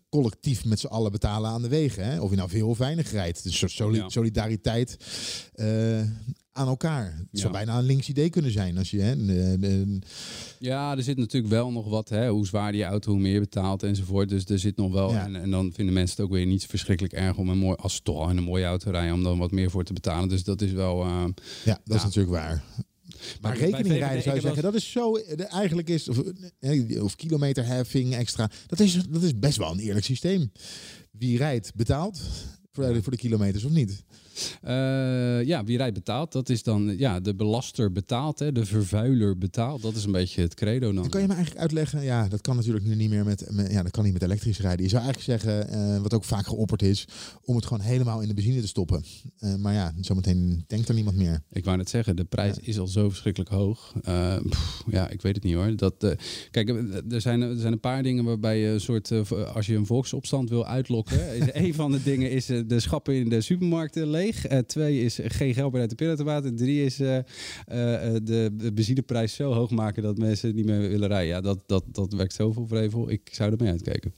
[0.10, 2.06] collectief met z'n allen betalen aan de wegen.
[2.06, 2.21] Hè?
[2.21, 3.43] Of je nou veel of weinig rijdt.
[3.43, 4.10] Dus een soort soli- Ja.
[4.10, 4.97] solidariteit
[6.53, 7.05] aan elkaar.
[7.17, 7.39] Het Ja.
[7.39, 8.77] zou bijna een links idee kunnen zijn.
[8.77, 9.99] Als je, hè, de-
[10.59, 12.09] Ja, er zit natuurlijk wel nog wat.
[12.09, 12.29] Hè?
[12.29, 14.29] Hoe zwaarder je auto, hoe meer betaalt enzovoort.
[14.29, 15.11] Dus er zit nog wel.
[15.11, 15.23] Ja.
[15.25, 17.75] En, en dan vinden mensen het ook weer niet zo verschrikkelijk erg om een mooi,
[17.75, 20.29] als toch een mooie auto rijden, om dan wat meer voor te betalen.
[20.29, 21.01] Dus dat is wel.
[21.03, 21.25] eh,
[21.65, 22.63] ja, dat is natuurlijk waar.
[23.41, 26.21] Maar bij rekeningrijden zou je zeggen, dat is zo, de- eigenlijk is, of,
[26.59, 30.51] eh, of kilometerheffing extra, dat is, dat is best wel een eerlijk systeem.
[31.11, 32.21] Wie rijdt, betaalt
[32.71, 34.03] voor de, voor de kilometers of niet.
[34.62, 39.38] Eh, ja, wie rijdt betaalt, dat is dan ja, de belaster betaalt, hè, de vervuiler
[39.38, 39.82] betaalt.
[39.82, 40.96] Dat is een beetje het credo dan.
[40.96, 43.72] Dan kan je me eigenlijk uitleggen, ja, dat kan natuurlijk nu niet meer met, met-
[43.72, 44.84] ja, dat kan niet met elektrisch rijden.
[44.84, 47.08] Je zou eigenlijk zeggen, eh, wat ook vaak geopperd is,
[47.46, 49.04] om het gewoon helemaal in de benzine te stoppen.
[49.38, 51.41] Eh, maar ja, zometeen denkt er niemand meer.
[51.52, 52.62] Ik wou net zeggen, de prijs Ja.
[52.63, 53.93] is al zo verschrikkelijk hoog.
[54.50, 55.76] Pff, ja, ik weet het niet hoor.
[55.76, 56.15] Dat,
[56.52, 56.69] kijk,
[57.10, 59.12] er zijn, er zijn een paar dingen waarbij je een soort,
[59.54, 61.19] als je een volksopstand wil uitlokken.
[61.65, 64.22] een van de dingen is de schappen in de supermarkten leeg.
[64.31, 66.57] Eh, twee is geen geld meer uit de pinautomaat.
[66.57, 67.25] Drie is eh, eh,
[68.23, 71.27] de benzineprijs zo hoog maken dat mensen niet meer willen rijden.
[71.27, 73.09] Ja, dat, dat, dat werkt zoveel vrevel.
[73.09, 74.13] Ik zou ermee uitkijken.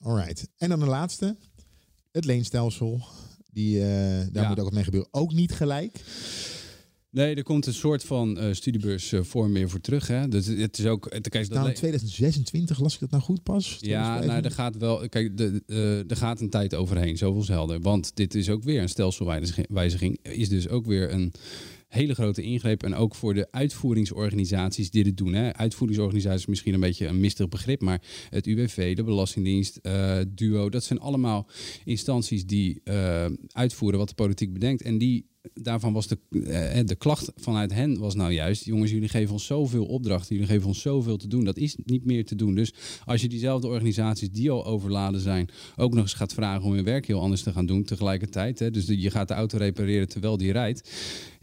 [0.00, 0.48] Alright.
[0.56, 1.36] En dan de laatste,
[2.12, 3.00] het leenstelsel.
[3.52, 4.48] Die, daar Ja.
[4.48, 5.08] moet ook wat mee gebeuren.
[5.12, 6.00] Ook niet gelijk.
[7.16, 10.06] Nee, er komt een soort van eh studiebeursvorm meer voor terug.
[10.06, 10.28] Hè?
[10.28, 11.08] Dus het is ook.
[11.08, 13.76] Kijk, dat Nou, le- in 2026 las ik dat nou goed pas?
[13.80, 14.26] Ja, 2025?
[14.32, 15.08] nou, er gaat wel.
[15.08, 17.80] Kijk, de, eh, er gaat een tijd overheen, zoveel is helder.
[17.80, 20.18] Want dit is ook weer een stelselwijziging.
[20.22, 21.32] Is dus ook weer een
[21.88, 22.82] hele grote ingreep.
[22.82, 25.32] En ook voor de uitvoeringsorganisaties die dit doen.
[25.32, 25.52] Hè.
[25.54, 27.80] Uitvoeringsorganisaties is misschien een beetje een mistig begrip.
[27.80, 31.48] Maar het UWV, de Belastingdienst, eh, DUO, dat zijn allemaal
[31.84, 34.82] instanties die eh, uitvoeren wat de politiek bedenkt.
[34.82, 35.34] En die.
[35.54, 39.46] Daarvan was de, eh, de klacht vanuit hen was nou juist, jongens, jullie geven ons
[39.46, 41.44] zoveel opdrachten, jullie geven ons zoveel te doen.
[41.44, 42.54] Dat is niet meer te doen.
[42.54, 46.72] Dus als je diezelfde organisaties die al overladen zijn, ook nog eens gaat vragen om
[46.72, 48.58] hun werk heel anders te gaan doen tegelijkertijd.
[48.58, 50.90] Hè, dus je gaat de auto repareren terwijl die rijdt.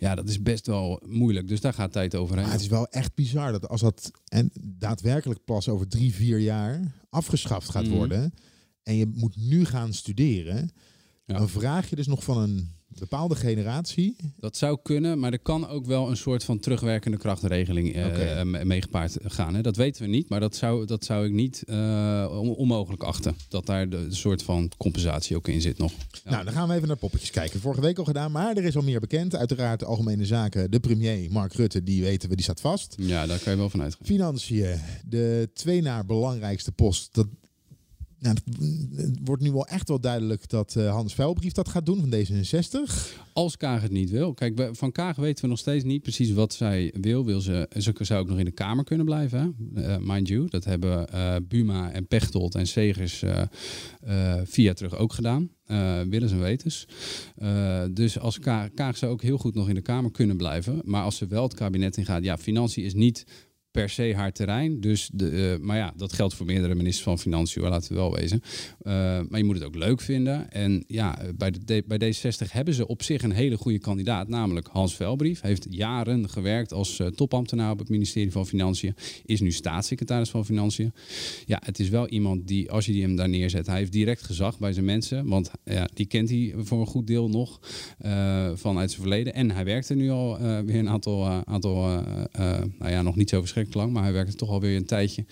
[0.04, 1.48] Ja, dat is best wel moeilijk.
[1.48, 2.44] Dus daar gaat tijd overheen.
[2.44, 6.40] Maar het is wel echt bizar dat als dat en daadwerkelijk pas over drie, vier
[6.40, 7.94] jaar afgeschaft gaat Mhm.
[7.96, 8.34] worden.
[8.84, 10.70] En je moet nu gaan studeren.
[11.26, 11.38] Ja.
[11.38, 14.16] Dan vraag je dus nog van een bepaalde generatie.
[14.38, 19.18] Dat zou kunnen, maar er kan ook wel een soort van terugwerkende krachtregeling uh, meegepaard
[19.24, 19.56] gaan.
[19.56, 19.62] Hè.
[19.62, 23.36] Dat weten we niet, maar dat zou, dat zou ik niet eh, on- onmogelijk achten.
[23.50, 25.92] Dat daar de, de soort van compensatie ook in zit nog.
[26.24, 26.32] Ja.
[26.32, 27.60] Nou, dan gaan we even naar poppetjes kijken.
[27.60, 29.36] Vorige week al gedaan, maar er is al meer bekend.
[29.36, 30.72] Uiteraard de algemene zaken.
[30.72, 32.96] De premier, Mark Rutte, die weten we, die staat vast.
[32.98, 34.06] Ja, daar kan je wel van uitgaan.
[34.06, 37.14] Financiën, de twee na belangrijkste post.
[37.14, 37.28] Dat,
[38.24, 38.38] nou,
[38.96, 42.14] het wordt nu wel echt wel duidelijk dat eh, Hans Velbrief dat gaat doen van
[42.14, 42.94] D66.
[43.34, 44.34] Als Kaag het niet wil.
[44.34, 47.26] Kijk, van Kaag weten we nog steeds niet precies wat zij wil.
[47.26, 49.56] wil ze, ze zou ook nog in de Kamer kunnen blijven?
[49.76, 50.48] Eh, mind you.
[50.50, 53.24] Dat hebben eh, Buma en Pechtold en Segers
[54.52, 55.50] jaar terug ook gedaan.
[56.10, 56.88] Willens en wetens.
[57.92, 58.40] Dus als
[58.74, 60.82] Kaag zou ook heel goed nog in de Kamer kunnen blijven.
[60.84, 62.24] Maar als ze wel het kabinet ingaat...
[62.24, 63.26] Ja, financiën is niet
[63.74, 64.82] per se haar terrein.
[64.82, 68.14] Dus de, eh, maar ja, dat geldt voor meerdere ministers van Financiën, laten we wel
[68.16, 68.42] wezen.
[68.82, 68.94] Eh,
[69.30, 70.52] maar je moet het ook leuk vinden.
[70.52, 74.68] En ja, bij, de, bij D60 hebben ze op zich een hele goede kandidaat, namelijk
[74.68, 75.42] Hans Velbrief.
[75.42, 78.96] Heeft jaren gewerkt als eh, topambtenaar op het ministerie van Financiën.
[79.26, 80.94] Is nu staatssecretaris van Financiën.
[81.46, 84.22] Ja, het is wel iemand die, als je die hem daar neerzet, hij heeft direct
[84.22, 85.28] gezag bij zijn mensen.
[85.28, 87.60] Want ja, die kent hij voor een goed deel nog
[87.98, 89.34] eh, vanuit zijn verleden.
[89.34, 91.98] En hij werkte nu al eh, weer een aantal, eh, aantal eh,
[92.32, 95.26] eh, nou ja, nog niet zo verschrikkelijk lang, maar hij werkte toch alweer een tijdje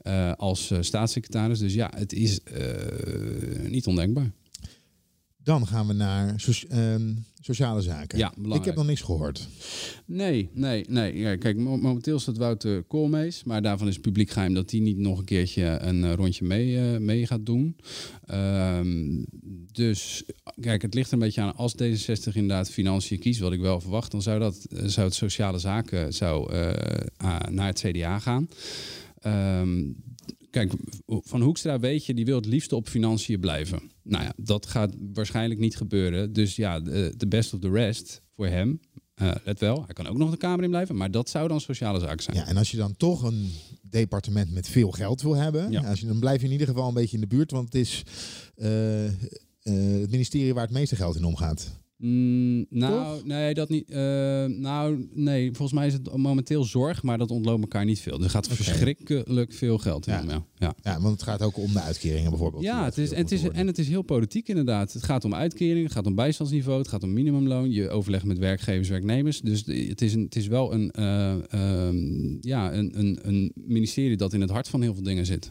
[0.00, 1.58] eh, als eh, staatssecretaris.
[1.58, 4.30] Dus ja, het is eh, niet ondenkbaar.
[5.36, 7.12] Dan gaan we naar ehm,
[7.44, 8.18] sociale zaken.
[8.18, 8.64] Ja, Ik belangrijk.
[8.64, 9.48] heb nog niks gehoord.
[10.04, 11.16] Nee, nee, nee.
[11.18, 13.44] Ja, kijk, mo- momenteel staat Wouter Koolmees.
[13.44, 16.44] Maar daarvan is het publiek geheim dat hij niet nog een keertje een eh, rondje
[16.44, 17.76] mee, eh, mee gaat doen.
[18.26, 19.22] Ehm,
[19.72, 20.22] dus
[20.60, 21.56] kijk, het ligt er een beetje aan.
[21.56, 25.14] Als D66 inderdaad financiën kiest, wat ik wel verwacht, dan zou, dat, eh, zou het
[25.16, 26.52] sociale zaken zou,
[27.50, 28.48] naar het CDA gaan.
[29.20, 29.82] Ehm,
[30.54, 30.72] kijk,
[31.06, 33.80] van Hoekstra weet je, die wil het liefst op financiën blijven.
[34.02, 36.32] Nou ja, dat gaat waarschijnlijk niet gebeuren.
[36.32, 38.80] Dus ja, de best of the rest voor hem.
[39.14, 41.60] Eh, let wel, hij kan ook nog de Kamer in blijven, maar dat zou dan
[41.60, 42.36] sociale zaken zijn.
[42.36, 43.50] Ja, en als je dan toch een
[43.82, 45.82] departement met veel geld wil hebben, Ja.
[45.82, 47.74] als je, dan blijf je in ieder geval een beetje in de buurt, want het
[47.74, 48.02] is
[48.54, 49.12] eh, eh,
[50.00, 51.70] het ministerie waar het meeste geld in omgaat.
[51.96, 53.24] Mm, nou, Toch?
[53.26, 53.90] nee, dat niet.
[53.90, 53.98] eh,
[54.44, 58.22] nou, nee, volgens mij is het momenteel zorg, maar dat ontloopt elkaar niet veel.
[58.22, 60.12] Er gaat verschrikkelijk veel geld in.
[60.12, 60.22] Ja.
[60.28, 60.46] Ja.
[60.58, 60.74] Ja.
[60.82, 62.62] Ja, want het gaat ook om de uitkeringen bijvoorbeeld.
[62.62, 64.92] Ja, het is, en, het is, en het is heel politiek inderdaad.
[64.92, 67.70] Het gaat om uitkeringen, het gaat om bijstandsniveau, het gaat om minimumloon.
[67.70, 69.40] Je overlegt met werkgevers, werknemers.
[69.40, 74.16] Dus het is, een, het is wel een, eh, ehm, ja, een, een, een ministerie
[74.16, 75.50] dat in het hart van heel veel dingen zit.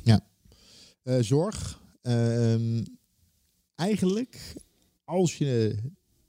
[1.04, 1.82] Eh, zorg.
[2.02, 2.84] ehm,
[3.76, 4.54] eigenlijk,
[5.06, 5.76] als je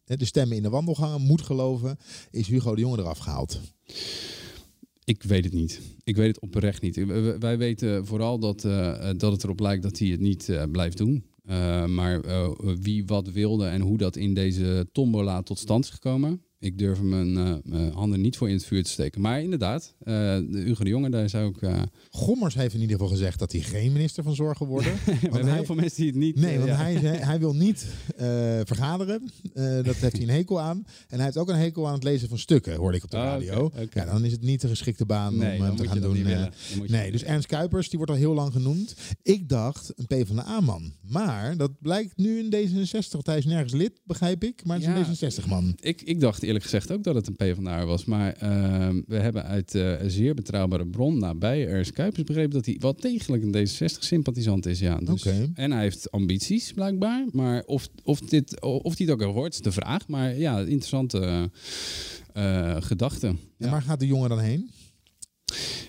[0.05, 1.99] de stemmen in de wandelgangen moet geloven,
[2.31, 3.61] is Hugo de Jonge eraf gehaald.
[5.05, 5.81] Ik weet het niet.
[6.05, 7.05] Ik weet het oprecht niet.
[7.39, 10.97] Wij weten vooral dat, eh, dat het erop lijkt dat hij het niet eh, blijft
[10.97, 11.25] doen.
[11.45, 15.91] Eh, maar eh, wie wat wilde en hoe dat in deze tombola tot stand is
[15.91, 19.21] gekomen, ik durf mijn eh, mijn handen niet voor in het vuur te steken.
[19.21, 20.15] Maar inderdaad, eh,
[20.51, 21.63] de Hugo de Jonge, daar zou ik...
[21.63, 24.93] eh Gommers heeft in ieder geval gezegd dat hij geen minister van Zorg wil worden.
[25.05, 26.37] we hebben hij- heel veel mensen die het niet...
[26.41, 26.77] Nee, want ja.
[26.77, 27.87] hij, hij wil niet
[28.65, 29.23] vergaderen.
[29.55, 30.85] Dat heeft hij een hekel aan.
[31.09, 33.17] En hij heeft ook een hekel aan het lezen van stukken, hoorde ik op de
[33.17, 33.71] Oh, radio.
[33.93, 36.17] Ja, dan is het niet de geschikte baan Nee, om hem te gaan doen.
[36.87, 38.95] Nee, dus Ernst Kuipers, die wordt al heel lang genoemd.
[39.23, 40.93] Ik dacht een PvdA-man.
[41.03, 43.11] Maar dat blijkt nu in D66.
[43.11, 44.65] Want hij is nergens lid, begrijp ik.
[44.65, 45.07] Maar het Ja.
[45.11, 45.73] is een D66-man.
[45.81, 48.05] Ik, ik dacht eerlijk gezegd ook dat het een PvdA was.
[48.05, 52.67] Maar ehm, we hebben uit eh, een zeer betrouwbare bron nabij Ernst Kuipers begrepen dat
[52.67, 54.79] hij wel degelijk een D66-sympathisant is.
[54.79, 54.97] Ja.
[54.97, 55.27] Dus.
[55.55, 57.25] En hij heeft ambities blijkbaar.
[57.33, 60.09] Maar of, of, dit, of hij het ook hoort, is de vraag.
[60.09, 61.51] Maar ja, interessante
[62.33, 63.27] eh, eh, gedachte.
[63.27, 63.71] En Ja.
[63.71, 64.71] waar gaat de jongen dan heen?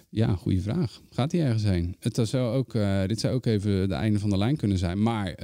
[0.10, 1.02] Ja, goede vraag.
[1.10, 1.96] Gaat hij ergens heen?
[2.00, 5.02] Het zou ook, eh, dit zou ook even de einde van de lijn kunnen zijn.
[5.02, 5.38] Maar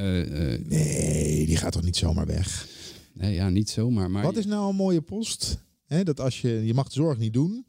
[0.67, 2.67] Nee, die gaat toch niet zomaar weg?
[3.21, 4.11] Nee, ja, niet zomaar.
[4.11, 5.57] Maar Wat is nou een mooie post?
[6.03, 7.65] Dat als je, je mag de zorg niet doen.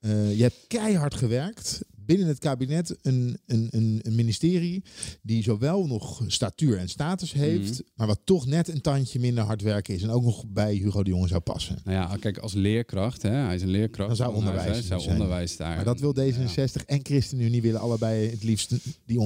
[0.00, 1.80] Eh, je hebt keihard gewerkt.
[2.10, 4.82] Binnen het kabinet een, een, een, een ministerie
[5.22, 7.80] die zowel nog statuur en status heeft, Mhm.
[7.94, 11.02] maar wat toch net een tandje minder hard werken is en ook nog bij Hugo
[11.02, 11.78] de Jonge zou passen.
[11.84, 14.08] Nou ja, kijk, als leerkracht, hè, hij is een leerkracht.
[14.08, 15.12] Dan zou onderwijs zou zijn.
[15.14, 15.74] onderwijs daar.
[15.76, 18.74] Maar dat wil D66 en ChristenUnie willen allebei het liefst
[19.06, 19.18] die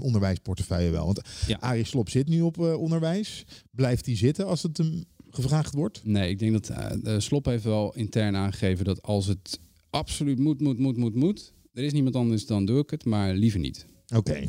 [0.00, 1.04] onderwijsportefeuille wel.
[1.06, 1.56] Want Ja.
[1.60, 3.44] Arie Slob zit nu op eh, onderwijs.
[3.70, 6.00] Blijft hij zitten als het hem gevraagd wordt?
[6.04, 9.58] Nee, ik denk dat eh, de Slop heeft wel intern aangegeven dat als het
[9.90, 11.52] absoluut moet, moet, moet, moet, moet.
[11.78, 13.86] Er is niemand anders, dan doe ik het, maar liever niet.
[14.16, 14.48] Oké.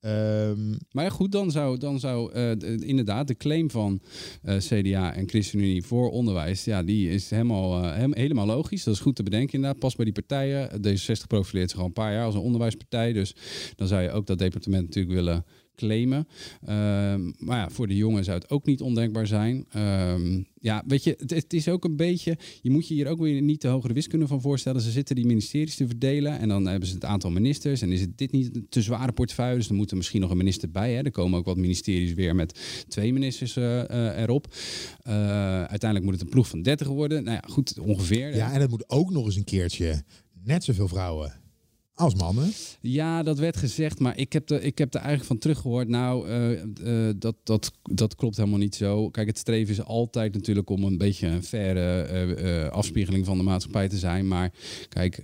[0.00, 4.00] Ehm, Maar ja, goed, dan zou, dan zou eh, de- inderdaad de claim van
[4.42, 8.84] eh, CDA en ChristenUnie voor onderwijs, ja, die is helemaal, eh, hem- helemaal logisch.
[8.84, 9.78] Dat is goed te bedenken inderdaad.
[9.80, 10.70] Pas bij die partijen.
[10.82, 13.12] D66 profileert zich al een paar jaar als een onderwijspartij.
[13.12, 13.34] Dus
[13.74, 15.44] dan zou je ook dat departement natuurlijk willen
[15.76, 16.28] claimen.
[16.64, 19.66] Ehm, maar ja, voor de jongen zou het ook niet ondenkbaar zijn.
[19.70, 22.38] Ehm, ja, weet je, het, is ook een beetje.
[22.62, 24.80] Je moet je hier ook weer niet de hogere wiskunde van voorstellen.
[24.80, 27.82] Ze zitten die ministeries te verdelen en dan hebben ze het aantal ministers.
[27.82, 29.56] En is het dit niet te zware portefeuille?
[29.56, 30.94] Dus dan moet er misschien nog een minister bij.
[30.94, 31.02] Hè?
[31.02, 34.54] Er komen ook wat ministeries weer met twee ministers uh, uh, erop.
[35.06, 35.12] Uh,
[35.64, 37.24] uiteindelijk moet het een ploeg van 30 worden.
[37.24, 38.36] Nou ja, goed, ongeveer.
[38.36, 40.02] Ja, en het moet ook nog eens een keertje
[40.44, 41.44] net zoveel vrouwen
[41.96, 42.52] als mannen.
[42.80, 45.88] Ja, dat werd gezegd, maar ik heb, er, ik heb er eigenlijk van teruggehoord.
[45.88, 49.10] Nou, uh, uh, dat, dat, dat klopt helemaal niet zo.
[49.10, 53.42] Kijk, het streven is altijd natuurlijk om een beetje een faire uh, afspiegeling van de
[53.42, 54.28] maatschappij te zijn.
[54.28, 54.52] Maar
[54.88, 55.20] kijk,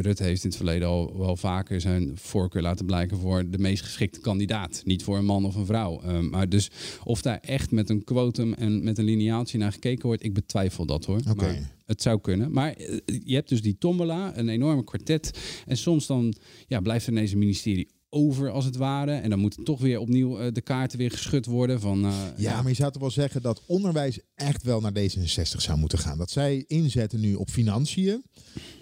[0.00, 3.82] Rutte heeft in het verleden al wel vaker zijn voorkeur laten blijken voor de meest
[3.82, 4.82] geschikte kandidaat.
[4.84, 6.00] Niet voor een man of een vrouw.
[6.30, 6.70] maar dus
[7.04, 10.86] of daar echt met een quotum en met een lineaaltje naar gekeken wordt, ik betwijfel
[10.86, 11.20] dat hoor.
[11.30, 11.72] Oké.
[11.84, 12.52] Het zou kunnen.
[12.52, 12.80] Maar
[13.24, 15.38] je hebt dus die tombola, een enorme kwartet.
[15.66, 16.34] En soms dan
[16.66, 19.12] ja, blijft er ineens een ministerie over als het ware.
[19.12, 21.80] En dan moeten toch weer opnieuw uh, de kaarten weer geschud worden.
[21.80, 24.92] Van, uh, ja, ja, maar je zou toch wel zeggen dat onderwijs echt wel naar
[24.92, 26.18] D66 zou moeten gaan.
[26.18, 28.24] Dat zij inzetten nu op financiën.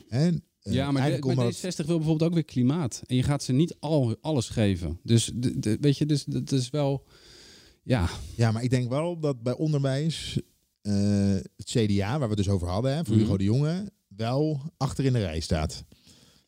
[0.08, 3.02] En, uh, ja, maar, de, maar D60 wil bijvoorbeeld ook weer klimaat.
[3.06, 4.98] En je gaat ze niet al, alles geven.
[5.02, 7.06] Dus de, de, weet je, dus dat is wel...
[7.84, 8.08] Ja.
[8.36, 10.40] ja, maar ik denk wel dat bij onderwijs
[10.82, 13.38] uh, het CDA, waar we dus over hadden, hè, voor Hugo mm.
[13.38, 15.84] de Jonge, wel achter in de rij staat.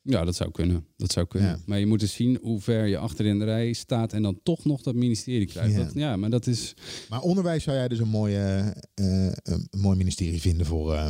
[0.03, 0.87] Ja, dat zou kunnen.
[0.97, 1.51] Dat zou kunnen.
[1.51, 1.59] Ja.
[1.67, 4.41] Maar je moet eens zien hoe ver je achter in de rij staat en dan
[4.43, 5.75] toch nog dat ministerie krijgt.
[5.75, 6.75] Ja, dat, ja maar dat is.
[7.09, 10.93] Maar onderwijs zou jij dus een, mooie, uh, een mooi ministerie vinden voor.
[10.93, 11.09] Uh,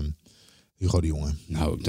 [0.75, 1.33] Hugo de Jonge.
[1.47, 1.81] Nou,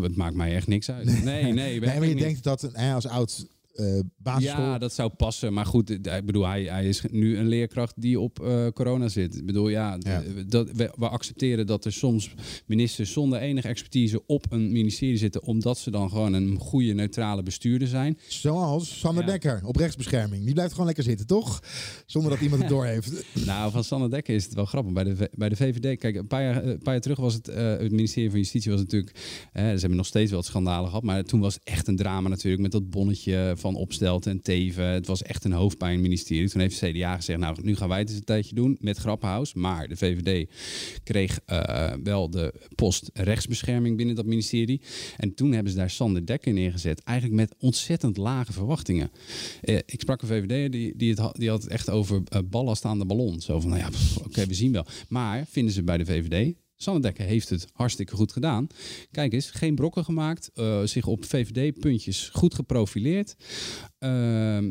[0.00, 1.06] het maakt mij echt niks uit.
[1.12, 1.42] Nee, nee.
[1.42, 4.64] nee, nee maar je denkt dat hij als oud uh, basisschool.
[4.64, 5.52] Ja, dat zou passen.
[5.52, 9.36] Maar goed, ik bedoel, hij, hij is nu een leerkracht die op uh, corona zit.
[9.36, 10.22] Ik bedoel, ja, ja.
[10.46, 12.34] Dat, we, we, accepteren dat er soms
[12.66, 17.42] ministers zonder enige expertise op een ministerie zitten, omdat ze dan gewoon een goede neutrale
[17.42, 18.18] bestuurder zijn.
[18.28, 19.30] Zoals Sander ja.
[19.30, 20.44] Dekker op rechtsbescherming.
[20.44, 21.62] Die blijft gewoon lekker zitten, toch?
[22.06, 23.24] Zonder dat iemand het door heeft.
[23.46, 24.92] nou, van Sander Dekker is het wel grappig.
[24.92, 27.48] Bij de, bij de VVD, kijk, een paar jaar, een paar jaar terug was het,
[27.48, 29.18] uh, het ministerie van Justitie was natuurlijk,
[29.52, 32.62] ze hebben nog steeds wel het schandalen gehad, maar toen was echt een drama natuurlijk
[32.62, 34.86] met dat bonnetje van Opstelt en Teven.
[34.86, 36.50] Het was echt een hoofdpijnministerie.
[36.50, 39.54] Toen heeft CDA gezegd, nou, nu gaan wij het eens een tijdje doen met Grappenhaus.
[39.54, 40.50] Maar de VVD
[41.04, 44.80] kreeg uh, wel de post rechtsbescherming binnen dat ministerie.
[45.16, 47.02] En toen hebben ze daar Sander Dekker neergezet.
[47.02, 49.10] Eigenlijk met ontzettend lage verwachtingen.
[49.62, 52.40] Uh, ik sprak een VVD die, die, het had, die had het echt over uh,
[52.44, 53.40] ballast aan de ballon.
[53.40, 53.90] Zo van, nou ja,
[54.24, 54.86] oké, we zien wel.
[55.08, 58.66] Maar vinden ze bij de VVD Sanne Dekker heeft het hartstikke goed gedaan.
[59.10, 63.36] Kijk eens, geen brokken gemaakt, uh, zich op VVD-puntjes goed geprofileerd.
[63.98, 64.10] Uh,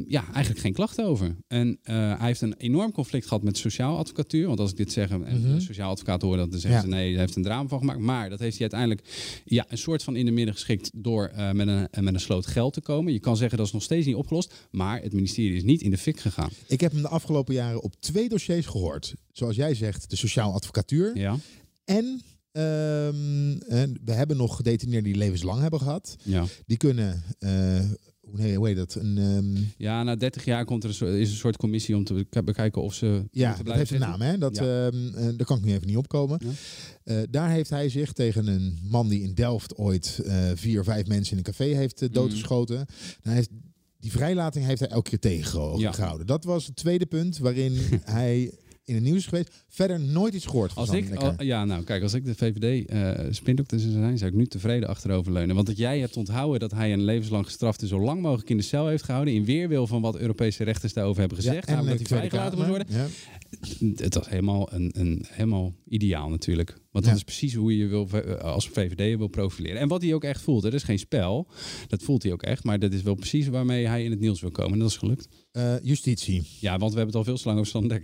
[0.08, 1.36] ja, eigenlijk geen klachten over.
[1.48, 4.48] En uh, hij heeft een enorm conflict gehad met sociaal advocatuur.
[4.48, 5.60] Want als ik dit zeg en mm -hmm.
[5.60, 6.82] sociaal advocaat hoor, dan zeggen ja.
[6.82, 8.00] ze nee, hij heeft een drama van gemaakt.
[8.00, 11.52] Maar dat heeft hij uiteindelijk ja, een soort van in de midden geschikt door uh,
[11.52, 13.14] met, een, met een sloot geld te komen.
[13.14, 15.92] Je kan zeggen dat is nog steeds niet opgelost, maar het ministerie is niet in
[15.92, 16.50] de fik gegaan.
[16.68, 19.14] Ik heb hem de afgelopen jaren op twee dossiers gehoord.
[19.32, 21.18] Zoals jij zegt, de sociaal advocatuur.
[21.18, 21.38] Ja.
[21.86, 23.60] En um,
[24.04, 26.16] we hebben nog gedetineerden die levenslang hebben gehad.
[26.24, 26.46] Ja.
[26.66, 27.80] Die kunnen, uh,
[28.20, 28.96] hoe, hoe heet dat?
[28.96, 29.72] Een, um...
[29.78, 32.82] Ja, na 30 jaar komt er een soort, is een soort commissie om te bekijken
[32.82, 33.24] of ze.
[33.32, 34.38] Ja, dat heeft een naam, hè?
[34.38, 34.86] Dat, ja.
[34.86, 36.40] um, daar kan ik nu even niet opkomen.
[36.44, 36.52] Ja.
[37.14, 40.22] Uh, daar heeft hij zich tegen een man die in Delft ooit
[40.56, 42.78] vier of vijf mensen in een café heeft uh, doodgeschoten.
[42.78, 42.86] Mm.
[43.22, 43.50] Hij heeft,
[44.00, 45.92] die vrijlating heeft hij elke keer tegengehouden.
[45.98, 46.24] Ja.
[46.26, 48.54] Dat was het tweede punt waarin hij
[48.86, 49.64] in het nieuws is geweest.
[49.70, 53.12] Verder nooit iets gehoord van als ik, Ja, nou kijk, als ik de VVD uh,
[53.32, 55.56] spindokter zou zijn, zou ik nu tevreden achteroverleunen.
[55.56, 58.64] Want dat jij hebt onthouden dat hij een levenslang gestrafte zo lang mogelijk in de
[58.64, 59.34] cel heeft gehouden.
[59.34, 61.68] In weerwil van wat Europese rechters daarover hebben gezegd.
[61.68, 62.88] Ja, namelijk dat hij vrijgelaten moet worden.
[62.90, 63.08] Ja.
[63.96, 66.70] Het was helemaal, een, een, helemaal ideaal natuurlijk.
[66.70, 67.20] Want dat ja.
[67.20, 68.08] is precies hoe je wil,
[68.42, 69.80] als VVD wil profileren.
[69.80, 70.64] En wat hij ook echt voelt.
[70.64, 71.48] Het is geen spel.
[71.88, 72.64] Dat voelt hij ook echt.
[72.64, 74.74] Maar dat is wel precies waarmee hij in het nieuws wil komen.
[74.74, 75.28] En dat is gelukt.
[75.54, 76.48] Uh, justitie.
[76.60, 78.02] Ja, want we hebben het al veel te lang over.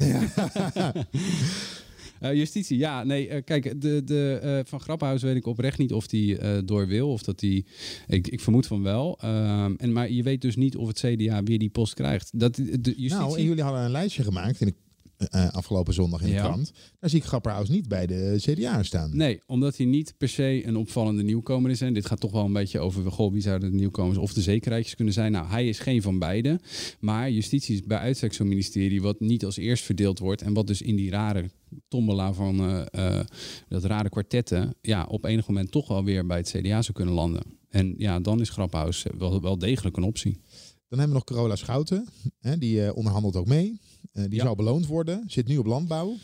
[2.21, 5.93] Uh, justitie, ja, nee, uh, kijk, de, de, uh, van Grappenhuis weet ik oprecht niet
[5.93, 7.65] of die door wil of dat die,
[8.07, 9.19] ik, ik vermoed van wel.
[9.21, 12.39] Ehm, en, maar je weet dus niet of het CDA weer die post krijgt.
[12.39, 13.09] Dat, de justitie...
[13.09, 14.75] Nou, en jullie hadden een lijstje gemaakt en ik
[15.19, 16.43] uh, afgelopen zondag in de ja.
[16.43, 16.71] krant.
[16.99, 19.17] Daar zie ik Grapperhaus niet bij de CDA staan.
[19.17, 21.81] Nee, omdat hij niet per se een opvallende nieuwkomer is.
[21.81, 24.41] En dit gaat toch wel een beetje over goh, wie zouden de nieuwkomers of de
[24.41, 25.31] zekerheidjes kunnen zijn.
[25.31, 26.59] Nou, hij is geen van beide.
[26.99, 30.41] Maar justitie is bij uitstek zo'n ministerie wat niet als eerst verdeeld wordt.
[30.41, 31.49] En wat dus in die rare
[31.87, 33.19] tombola van uh, uh,
[33.67, 34.75] dat rare kwartetten...
[34.81, 37.41] ja, op enig moment toch wel weer bij het CDA zou kunnen landen.
[37.69, 40.41] En ja, dan is Grapperhaus wel, wel degelijk een optie.
[40.87, 42.07] Dan hebben we nog Carola Schouten.
[42.39, 43.79] Hè, die onderhandelt ook mee.
[44.13, 44.43] Uh, die ja.
[44.43, 45.23] zou beloond worden.
[45.27, 46.17] Zit nu op landbouw.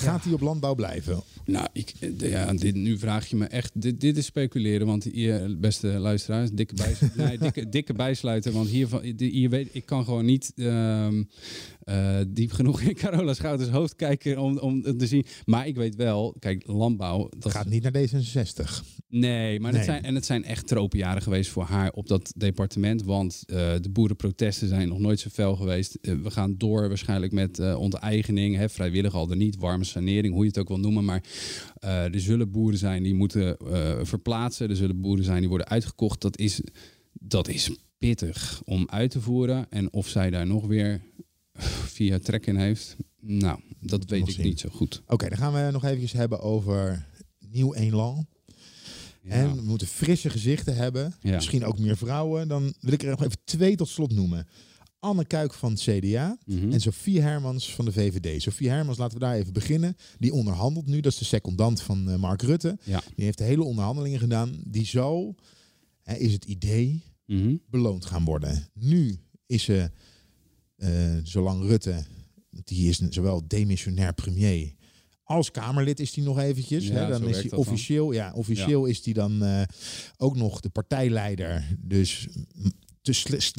[0.00, 1.22] Gaat hij op landbouw blijven?
[1.44, 3.70] Nou, ik, eh, ja, dit, nu vraag je me echt.
[3.74, 8.52] Dit, dit is speculeren, want hier, beste luisteraars, dikke, bijsluiten, nee, dikke, dikke bijsluiten.
[8.52, 11.22] Want hiervan, hier weet ik kan gewoon niet ehm,
[11.84, 15.24] eh, diep genoeg in Carola Schouters hoofd kijken om, om te zien.
[15.44, 17.28] Maar ik weet wel, kijk, landbouw.
[17.38, 18.84] Dat gaat niet naar D66.
[19.08, 23.02] Nee, maar Het zijn, en het zijn echt tropenjaren geweest voor haar op dat departement.
[23.02, 25.98] Want uh, de boerenprotesten zijn nog nooit zo fel geweest.
[26.00, 30.48] we gaan door waarschijnlijk met onteigening, hè, vrijwillig al er niet, warme sanering, hoe je
[30.48, 31.04] het ook wil noemen.
[31.04, 31.22] Maar
[31.84, 34.70] uh, er zullen boeren zijn die moeten uh, verplaatsen.
[34.70, 36.20] Er zullen boeren zijn die worden uitgekocht.
[36.20, 36.60] Dat is,
[37.12, 39.66] dat is pittig om uit te voeren.
[39.70, 41.00] En of zij daar nog weer
[41.86, 45.02] via trek in heeft, nou, dat weet ik niet zo goed.
[45.06, 47.06] Oké, dan gaan we nog eventjes hebben over
[47.38, 48.26] Nieuw Elan.
[49.22, 49.30] Ja.
[49.30, 51.14] En we moeten frisse gezichten hebben.
[51.20, 51.34] Ja.
[51.34, 52.48] Misschien ook meer vrouwen.
[52.48, 54.46] Dan wil ik er nog even twee tot slot noemen.
[55.00, 56.72] Anne Kuik van het CDA mhm.
[56.72, 58.42] en Sofie Hermans van de VVD.
[58.42, 59.96] Sofie Hermans, laten we daar even beginnen.
[60.18, 62.78] Die onderhandelt nu, dat is de secondant van uh, Mark Rutte.
[62.84, 64.62] Die heeft de hele onderhandelingen gedaan.
[64.66, 64.88] Die
[66.02, 67.56] hè, is het idee, mhm.
[67.70, 68.68] beloond gaan worden.
[68.72, 69.90] Nu is ze,
[70.76, 72.04] uh, zolang Rutte,
[72.50, 74.78] die is zowel demissionair premier
[75.30, 76.86] als Kamerlid is hij nog eventjes.
[76.86, 79.62] Ja, hè, dan is hij officieel, ja, officieel is hij dan uh,
[80.16, 81.76] ook nog de partijleider.
[81.78, 82.28] Dus
[83.02, 83.12] te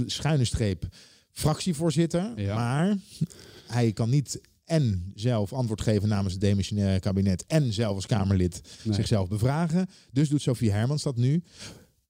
[0.05, 0.87] schuine streep
[1.31, 2.33] fractievoorzitter.
[2.35, 2.97] Maar
[3.67, 8.61] hij kan niet en zelf antwoord geven namens het demissionaire kabinet en zelf als Kamerlid
[8.89, 9.89] zichzelf bevragen.
[10.11, 11.43] Dus doet Sophie Hermans dat nu.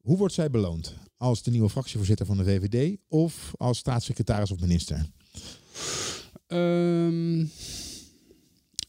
[0.02, 0.96] Hoe wordt zij beloond?
[1.18, 5.06] Als de nieuwe fractievoorzitter van de VVD of als staatssecretaris of minister?
[6.48, 7.52] Um,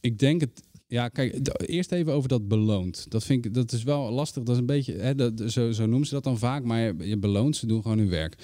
[0.00, 0.62] ik denk het.
[0.86, 3.06] Ja, kijk, eerst even over dat beloond.
[3.08, 4.42] Dat vind ik, dat is wel lastig.
[4.42, 7.18] Dat is een beetje, hè, dat, zo, zo noemen ze dat dan vaak, maar je
[7.18, 8.36] beloont, ze doen gewoon hun werk.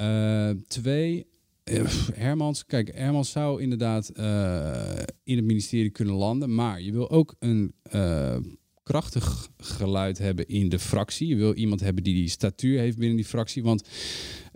[0.00, 1.26] Uh, twee,
[1.64, 1.84] eh,
[2.14, 7.34] Hermans, kijk, Hermans zou inderdaad uh, in het ministerie kunnen landen, maar je wil ook
[7.38, 7.74] een
[8.82, 11.28] krachtig geluid hebben in de fractie.
[11.28, 13.88] Je wil iemand hebben die die statuur heeft binnen die fractie, want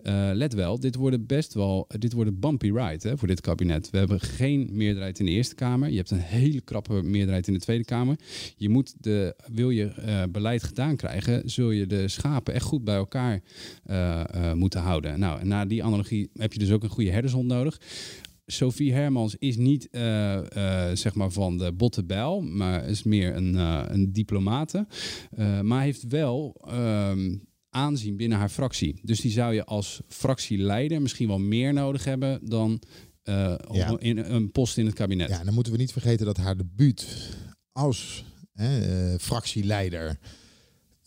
[0.03, 3.41] uh, let wel, dit worden best wel, dit wordt een bumpy ride hè, voor dit
[3.41, 3.89] kabinet.
[3.89, 5.89] We hebben geen meerderheid in de Eerste Kamer.
[5.89, 8.15] Je hebt een hele krappe meerderheid in de Tweede Kamer.
[8.57, 12.83] Je moet de, wil je uh, beleid gedaan krijgen, zul je de schapen echt goed
[12.83, 13.41] bij elkaar
[14.55, 15.19] moeten houden.
[15.19, 17.81] Nou, en na die analogie heb je dus ook een goede herdershond nodig.
[18.45, 19.87] Sophie Hermans is niet
[20.93, 24.87] zeg maar van de botte bijl, maar is meer een, uh, een diplomate.
[25.61, 27.35] maar heeft wel ehm,
[27.73, 28.99] aanzien binnen haar fractie.
[29.03, 32.81] Dus die zou je als fractieleider misschien wel meer nodig hebben dan
[33.23, 33.95] uh, ja.
[33.99, 35.29] in een post in het kabinet.
[35.29, 37.29] Ja, dan moeten we niet vergeten dat haar debuut
[37.71, 40.19] als uh, fractieleider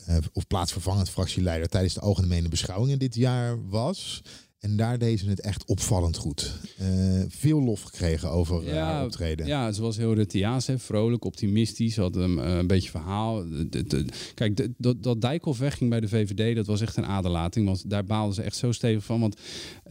[0.08, 4.22] uh, of plaatsvervangend fractieleider tijdens de algemene beschouwingen dit jaar was.
[4.60, 6.60] En daar deed ze het echt opvallend goed.
[6.80, 9.46] Uh, veel lof gekregen over uh, ja, optreden.
[9.46, 11.96] Ja, ze was heel retiaans, vrolijk, optimistisch.
[11.96, 13.44] Had een, uh, een beetje verhaal.
[13.70, 17.66] De, de, kijk, dat, dat Dijkhoff wegging bij de VVD, dat was echt een aderlating.
[17.66, 19.20] Want daar baalden ze echt zo stevig van.
[19.20, 19.36] Want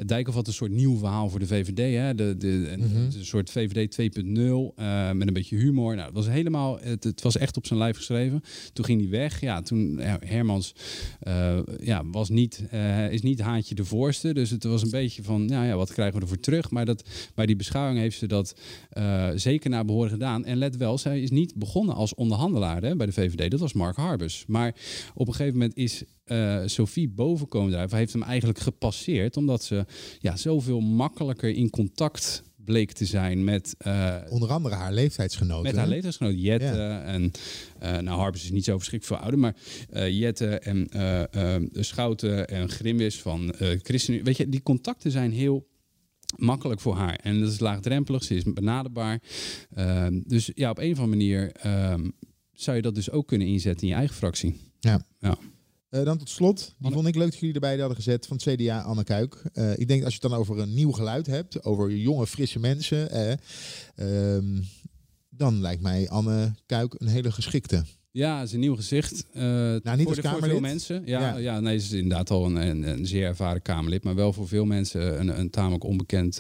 [0.06, 1.96] Dijkhoff had een soort nieuw verhaal voor de VVD.
[1.96, 2.16] Hè?
[2.16, 3.06] De, de, een, mm -hmm.
[3.06, 4.76] een soort VVD 2.0
[5.14, 5.96] met een beetje humor.
[5.96, 8.44] Nou, het was helemaal, het, het, was echt op zijn lijf geschreven.
[8.74, 9.42] Toen ging hij weg.
[9.42, 10.76] Ja, toen Hermans
[11.80, 12.64] ja, was niet,
[13.10, 14.34] is niet haantje de voorste.
[14.34, 16.72] Dus het was een beetje van, nou ja, wat krijgen we ervoor terug?
[16.72, 17.04] Maar dat,
[17.36, 18.56] bij die beschouwing heeft ze dat
[18.98, 20.46] uh, zeker naar behoren gedaan.
[20.46, 23.52] En let wel, zij is niet begonnen als onderhandelaar hè, bij de VVD.
[23.52, 24.46] Dat was Mark Harbers.
[24.48, 24.76] Maar
[25.14, 27.98] op een gegeven moment is uh, Sophie boven komen drijven.
[27.98, 29.86] Heeft hem eigenlijk gepasseerd, omdat ze
[30.20, 33.76] ja, zoveel makkelijker in contact bleek te zijn met...
[33.88, 35.64] Uh, Onder andere haar leeftijdsgenoten.
[35.64, 36.66] Met haar leeftijdsgenoten, Jette.
[36.66, 37.04] Ja.
[37.04, 37.32] En
[37.84, 39.56] uh, nou, Harbers is niet zo verschrikkelijk veel ouder, maar
[39.94, 40.90] uh, Jette en
[41.84, 44.26] Schouten en Grimwis van ChristenUnie.
[44.26, 45.68] Weet je, die contacten zijn heel
[46.38, 47.16] makkelijk voor haar.
[47.16, 49.22] En dat is laagdrempelig, ze is benaderbaar.
[49.74, 52.10] Ehm, dus ja, op een of andere manier ehm,
[52.54, 54.56] zou je dat dus ook kunnen inzetten in je eigen fractie.
[54.80, 55.06] Ja.
[55.20, 55.38] ja.
[55.90, 58.56] Uh, dan tot slot, die vond ik leuk dat jullie erbij hadden gezet van het
[58.56, 59.42] CDA Anne Kuik.
[59.54, 62.60] Uh, ik denk als je het dan over een nieuw geluid hebt, over jonge, frisse
[62.60, 63.10] mensen,
[63.96, 64.38] uh,
[65.30, 67.84] dan lijkt mij Anne Kuik een hele geschikte.
[68.12, 69.26] Ja, het is een nieuw gezicht.
[69.34, 71.02] Uh, nou, niet voor, de, voor veel mensen.
[71.06, 71.38] Ja, ja.
[71.38, 74.48] ja, nee, ze is inderdaad al een, een, een, zeer ervaren Kamerlid, maar wel voor
[74.48, 76.40] veel mensen een, een tamelijk onbekend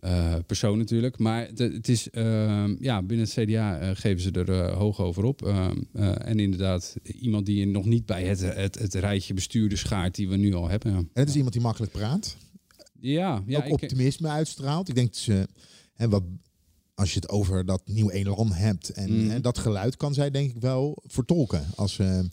[0.00, 1.18] uh, persoon natuurlijk.
[1.18, 5.24] Maar het is, uh, ja, binnen het CDA uh, geven ze er uh, hoog over
[5.24, 5.42] op.
[5.42, 5.76] Ehm,
[6.18, 10.36] en inderdaad, iemand die nog niet bij het, het, het rijtje bestuurders schaart die we
[10.36, 10.94] nu al hebben.
[10.94, 12.36] En het is iemand die makkelijk praat.
[13.00, 14.88] Ja, ja ook optimisme uitstraalt.
[14.88, 15.48] Ik denk dat ze,
[15.94, 16.22] hè, wat
[16.98, 19.30] als je het over dat nieuw elan hebt en, Mhm.
[19.30, 22.28] en dat geluid kan zij denk ik wel vertolken als ze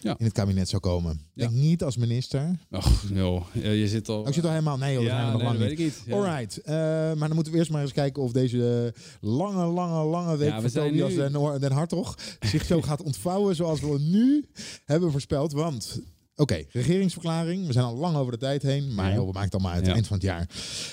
[0.00, 0.14] Ja.
[0.18, 1.20] in het kabinet zou komen.
[1.34, 1.46] Ja.
[1.48, 2.58] Denk niet als minister.
[2.70, 4.20] Och, joh, je zit al...
[4.20, 5.60] Oh, ik zit al helemaal nee, joh, dat ja, nog lang niet.
[5.68, 6.02] weet ik niet.
[6.06, 6.14] Ja.
[6.14, 10.36] Alright, eh, maar dan moeten we eerst maar eens kijken of deze lange, lange, lange
[10.36, 13.98] week Ja, we van Tobias nu- den, den Hartog zich zo gaat ontvouwen zoals we
[14.00, 14.44] nu
[14.84, 15.52] hebben voorspeld.
[15.52, 16.00] Want,
[16.36, 17.66] oké, regeringsverklaring.
[17.66, 19.14] We zijn al lang over de tijd heen, maar Ja.
[19.14, 19.92] joh, we maken het allemaal uit, Ja.
[19.92, 20.48] eind van het jaar.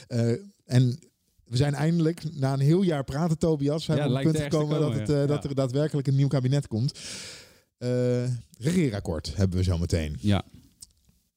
[0.08, 0.32] Eh,
[0.66, 1.00] en
[1.50, 4.44] we zijn eindelijk, na een heel jaar praten Tobias, zijn Ja, we op het punt
[4.44, 5.26] gekomen dat, het, eh, ja.
[5.26, 7.00] dat er daadwerkelijk een nieuw kabinet komt.
[7.78, 8.24] Eh
[8.58, 10.18] regeerakkoord hebben we zo meteen.
[10.20, 10.44] Ja,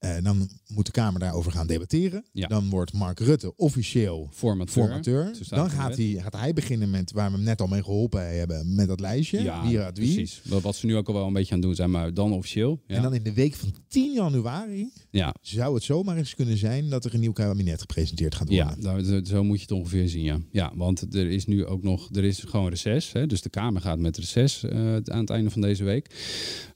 [0.03, 2.25] Eh, dan moet de Kamer daarover gaan debatteren.
[2.33, 2.47] Ja.
[2.47, 5.33] Dan wordt Mark Rutte officieel formateur.
[5.49, 8.75] Dan gaat hij, gaat hij beginnen met waar we hem net al mee geholpen hebben,
[8.75, 9.43] met dat lijstje.
[9.43, 9.93] Ja, wie wie.
[9.93, 10.43] precies.
[10.45, 12.83] Wat, ze nu ook al wel een beetje aan het doen zijn, maar dan officieel.
[12.87, 15.35] Ja, En dan in de week van 10 januari ja.
[15.41, 18.77] zou het zomaar eens kunnen zijn dat er een nieuw kabinet gepresenteerd gaat worden.
[18.79, 20.41] Ja, nou, zo- moet je het ongeveer zien, ja.
[20.53, 23.13] Ja, want er is nu ook nog, er is gewoon reces.
[23.13, 23.27] Hè?
[23.27, 26.07] Dus de Kamer gaat met reces eh, aan het einde van deze week.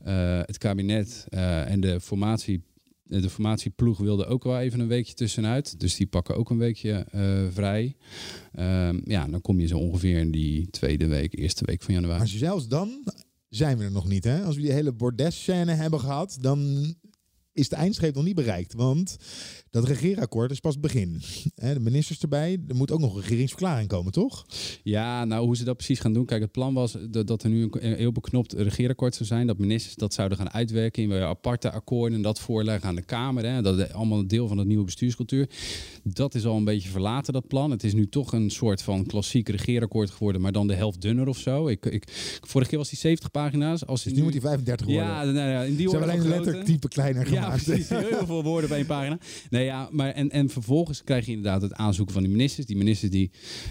[0.05, 2.63] Eh, het kabinet en de formatie,
[3.09, 5.81] de formatieploeg wilde ook wel even een weekje tussenuit.
[5.81, 7.97] Dus die pakken ook een weekje eh, vrij.
[8.53, 12.19] Ehm, ja, dan kom je zo ongeveer in die tweede week, eerste week van januari.
[12.19, 13.05] Maar zelfs dan
[13.49, 14.25] zijn we er nog niet.
[14.25, 14.43] Hè?
[14.43, 16.95] Als we die hele bordes-scène hebben gehad, dan
[17.57, 18.75] is de eindstreep nog niet bereikt.
[18.75, 19.17] Want
[19.71, 21.21] dat regeerakkoord is pas het begin.
[21.55, 24.47] De ministers erbij, er moet ook nog een regeringsverklaring komen, toch?
[24.83, 26.25] Ja, nou hoe ze dat precies gaan doen.
[26.25, 29.47] Kijk, het plan was dat, er nu een, heel beknopt regeerakkoord zou zijn.
[29.47, 33.45] Dat ministers dat zouden gaan uitwerken in aparte akkoorden en dat voorleggen aan de Kamer.
[33.45, 33.63] Hè.
[33.63, 35.49] Dat is allemaal een deel van het nieuwe bestuurscultuur.
[36.03, 37.71] Dat is al een beetje verlaten, dat plan.
[37.71, 41.29] Het is nu toch een soort van klassiek regeerakkoord geworden, maar dan de helft dunner
[41.29, 41.69] of zo.
[41.69, 42.05] Ik, ik,
[42.41, 43.87] vorige keer was die 70 pagina's.
[43.87, 45.05] Als Dus nu moet hij 35 worden.
[45.05, 46.51] Ja, nou, ja, in die Ze hebben alleen van een grootte.
[46.51, 46.89] lettertype
[47.47, 47.89] Ja, precies.
[48.09, 49.19] Heel veel woorden bij een pagina.
[49.51, 52.67] Nee, ja, maar en, en vervolgens krijg je inderdaad het aanzoeken van die ministers.
[52.67, 53.31] Die ministers die,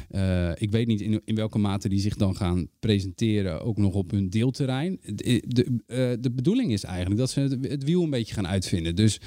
[0.09, 3.93] eh, ik weet niet in, in welke mate die zich dan gaan presenteren, ook nog
[3.93, 4.99] op hun deelterrein.
[5.01, 8.47] De, de, eh, de bedoeling is eigenlijk dat ze het, het wiel een beetje gaan
[8.47, 8.95] uitvinden.
[8.95, 9.19] Dus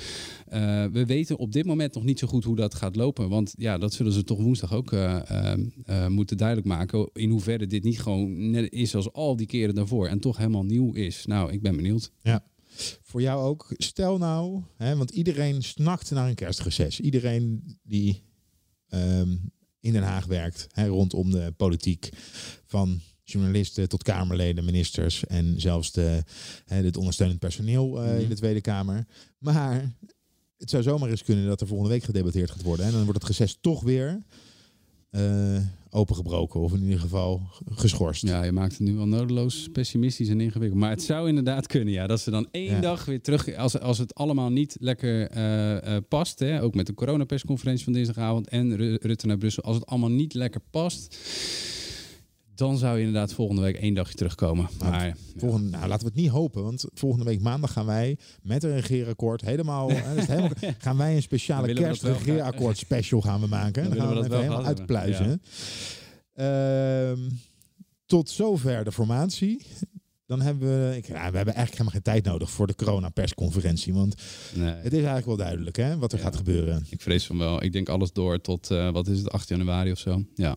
[0.48, 3.28] eh, we weten op dit moment nog niet zo goed hoe dat gaat lopen.
[3.28, 7.10] Want ja, dat zullen ze toch woensdag ook eh, eh, eh, moeten duidelijk maken.
[7.12, 10.06] In hoeverre dit niet gewoon net is als al die keren daarvoor.
[10.06, 11.26] En toch helemaal nieuw is.
[11.26, 12.12] Nou, ik ben benieuwd.
[13.02, 13.66] Voor jou ook.
[13.76, 17.00] Stel nou, hè, want iedereen snakt naar een kerstreces.
[17.00, 18.22] Iedereen die
[18.88, 19.36] ehm,
[19.80, 22.08] in Den Haag werkt, hè, rondom de politiek,
[22.66, 26.22] van journalisten tot Kamerleden, ministers en zelfs de,
[26.64, 28.28] hè, het ondersteunend personeel eh, in Mhm.
[28.28, 29.06] de Tweede Kamer.
[29.38, 29.94] Maar
[30.58, 32.86] het zou zomaar eens kunnen dat er volgende week gedebatteerd gaat worden.
[32.86, 34.22] En dan wordt het reces toch weer
[35.10, 35.56] eh,
[35.90, 38.22] opengebroken of in ieder geval geschorst.
[38.26, 40.80] Ja, je maakt het nu wel nodeloos pessimistisch en ingewikkeld.
[40.80, 42.06] Maar het zou inderdaad kunnen, ja.
[42.06, 42.80] Dat ze dan één Ja.
[42.80, 43.54] dag weer terug...
[43.56, 47.92] Als, als het allemaal niet lekker eh, eh, past, hè, ook met de coronapersconferentie van
[47.92, 49.62] dinsdagavond en Ru- Rutte naar Brussel.
[49.62, 51.16] Als het allemaal niet lekker past,
[52.58, 54.68] dan zou je inderdaad volgende week één dagje terugkomen.
[54.78, 58.16] Nou, Maar Volgende, nou, laten we het niet hopen, want volgende week maandag gaan wij
[58.42, 63.40] met een regeerakkoord helemaal, hè, dus helemaal gaan wij een speciale wel kerstregeerakkoord special gaan
[63.40, 63.82] we maken.
[63.82, 65.42] Dan Dan, gaan we we even dat helemaal wel uitpluizen.
[66.34, 67.30] Ehm,
[68.06, 69.62] tot zover de formatie.
[70.26, 73.94] Dan hebben we, ik, ja, we hebben eigenlijk helemaal geen tijd nodig voor de corona-persconferentie.
[73.94, 74.14] Want
[74.54, 76.24] nee, het is eigenlijk wel duidelijk hè, wat er Ja.
[76.24, 76.86] gaat gebeuren.
[76.90, 77.62] ik vrees van wel.
[77.62, 80.24] Ik denk alles door tot, eh, wat is het, 8 januari of zo.
[80.34, 80.56] Ja.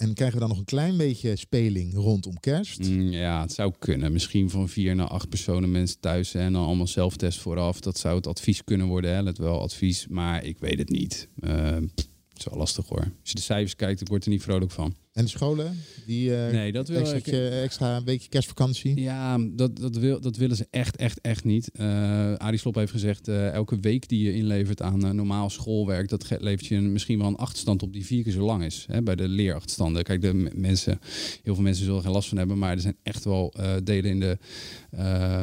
[0.00, 2.78] En krijgen we dan nog een klein beetje speling rondom kerst?
[2.78, 4.12] Mm, ja, het zou kunnen.
[4.12, 7.80] Misschien van vier naar acht personen mensen thuis en dan allemaal zelftest vooraf.
[7.80, 9.14] Dat zou het advies kunnen worden.
[9.14, 9.22] Hè.
[9.22, 11.28] Let wel advies, maar ik weet het niet.
[11.40, 12.98] Eh, het is wel lastig hoor.
[12.98, 14.94] Als je de cijfers kijkt, ik word er niet vrolijk van.
[15.10, 15.76] En de scholen?
[16.06, 17.52] Die eh Nee, dat wil extra, ik.
[17.62, 19.00] extra een weekje kerstvakantie?
[19.00, 21.70] Ja, dat, dat, wil, dat willen ze echt, echt, echt niet.
[21.72, 26.26] Eh Arie Slob heeft gezegd, eh, elke week die je inlevert aan normaal schoolwerk, dat
[26.40, 28.84] levert je een- misschien wel een achterstand op die vier keer zo lang is.
[28.90, 30.02] Hè, bij de leerachterstanden.
[30.02, 30.98] Kijk, de mensen,
[31.42, 33.54] heel veel mensen zullen er geen last van hebben, maar er zijn echt wel
[33.84, 34.38] delen in, de,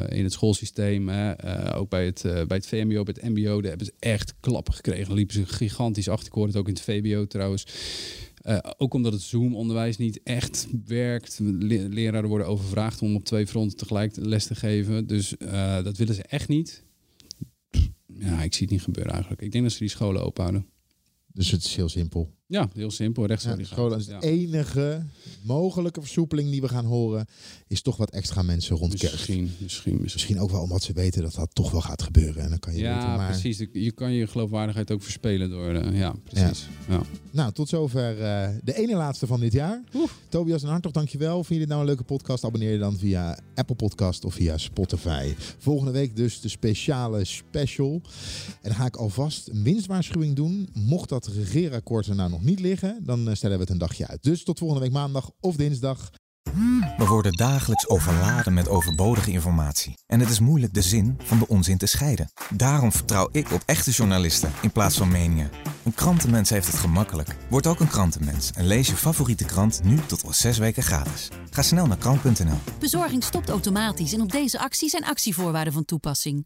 [0.09, 1.09] in het schoolsysteem.
[1.09, 1.33] Hè,
[1.75, 5.05] ook bij het, bij het VMBO, bij het MBO, daar hebben ze echt klappen gekregen.
[5.07, 6.27] Dan liepen ze gigantisch achter.
[6.27, 7.65] Ik hoorde het ook in het VBO trouwens.
[8.47, 11.39] Eh, ook omdat het Zoom-onderwijs niet echt werkt.
[11.41, 15.07] Le- leraren worden overvraagd om op twee fronten tegelijk les te geven.
[15.07, 16.83] Dus eh, dat willen ze echt niet.
[18.07, 19.41] Ja, ik zie het niet gebeuren eigenlijk.
[19.41, 20.65] Ik denk dat ze die scholen open houden.
[21.33, 22.36] Dus het is heel simpel.
[22.49, 23.21] Ja, heel simpel.
[23.23, 23.57] Ja, Rechtszaak.
[23.57, 24.19] de scholen is ja.
[24.19, 25.03] de enige
[25.41, 27.25] mogelijke versoepeling die we gaan horen.
[27.67, 28.91] Is toch wat extra mensen rond.
[28.91, 29.99] Misschien, misschien, misschien.
[30.01, 32.43] Misschien ook wel omdat ze weten dat dat toch wel gaat gebeuren.
[32.43, 33.29] En dan kan je Ja, weten, maar...
[33.29, 33.65] precies.
[33.73, 35.73] Je kan je geloofwaardigheid ook verspelen door...
[35.73, 36.67] eh, ja, precies.
[36.89, 37.01] Ja.
[37.31, 39.83] Nou, tot zover eh, de ene laatste van dit jaar.
[40.29, 41.35] Tobias en Hartog, dankjewel.
[41.43, 42.43] Vind je dit nou een leuke podcast?
[42.43, 45.33] Abonneer je dan via Apple Podcast of via Spotify.
[45.57, 48.01] Volgende week dus de speciale special.
[48.61, 50.69] En dan ga ik alvast een winstwaarschuwing doen.
[50.73, 54.07] Mocht dat regeerakkoord er nou nog nog niet liggen, dan stellen we het een dagje
[54.07, 54.23] uit.
[54.23, 56.09] Dus tot volgende week maandag of dinsdag.
[56.97, 59.97] We worden dagelijks overladen met overbodige informatie.
[60.05, 62.31] En het is moeilijk de zin van de onzin te scheiden.
[62.53, 65.49] Daarom vertrouw ik op echte journalisten in plaats van meningen.
[65.83, 67.35] Een krantenmens heeft het gemakkelijk.
[67.49, 71.27] Word ook een krantenmens en lees je favoriete krant nu tot al zes weken gratis.
[71.49, 72.57] Ga snel naar krant.nl.
[72.79, 76.45] Bezorging stopt automatisch en op deze actie zijn actievoorwaarden van toepassing.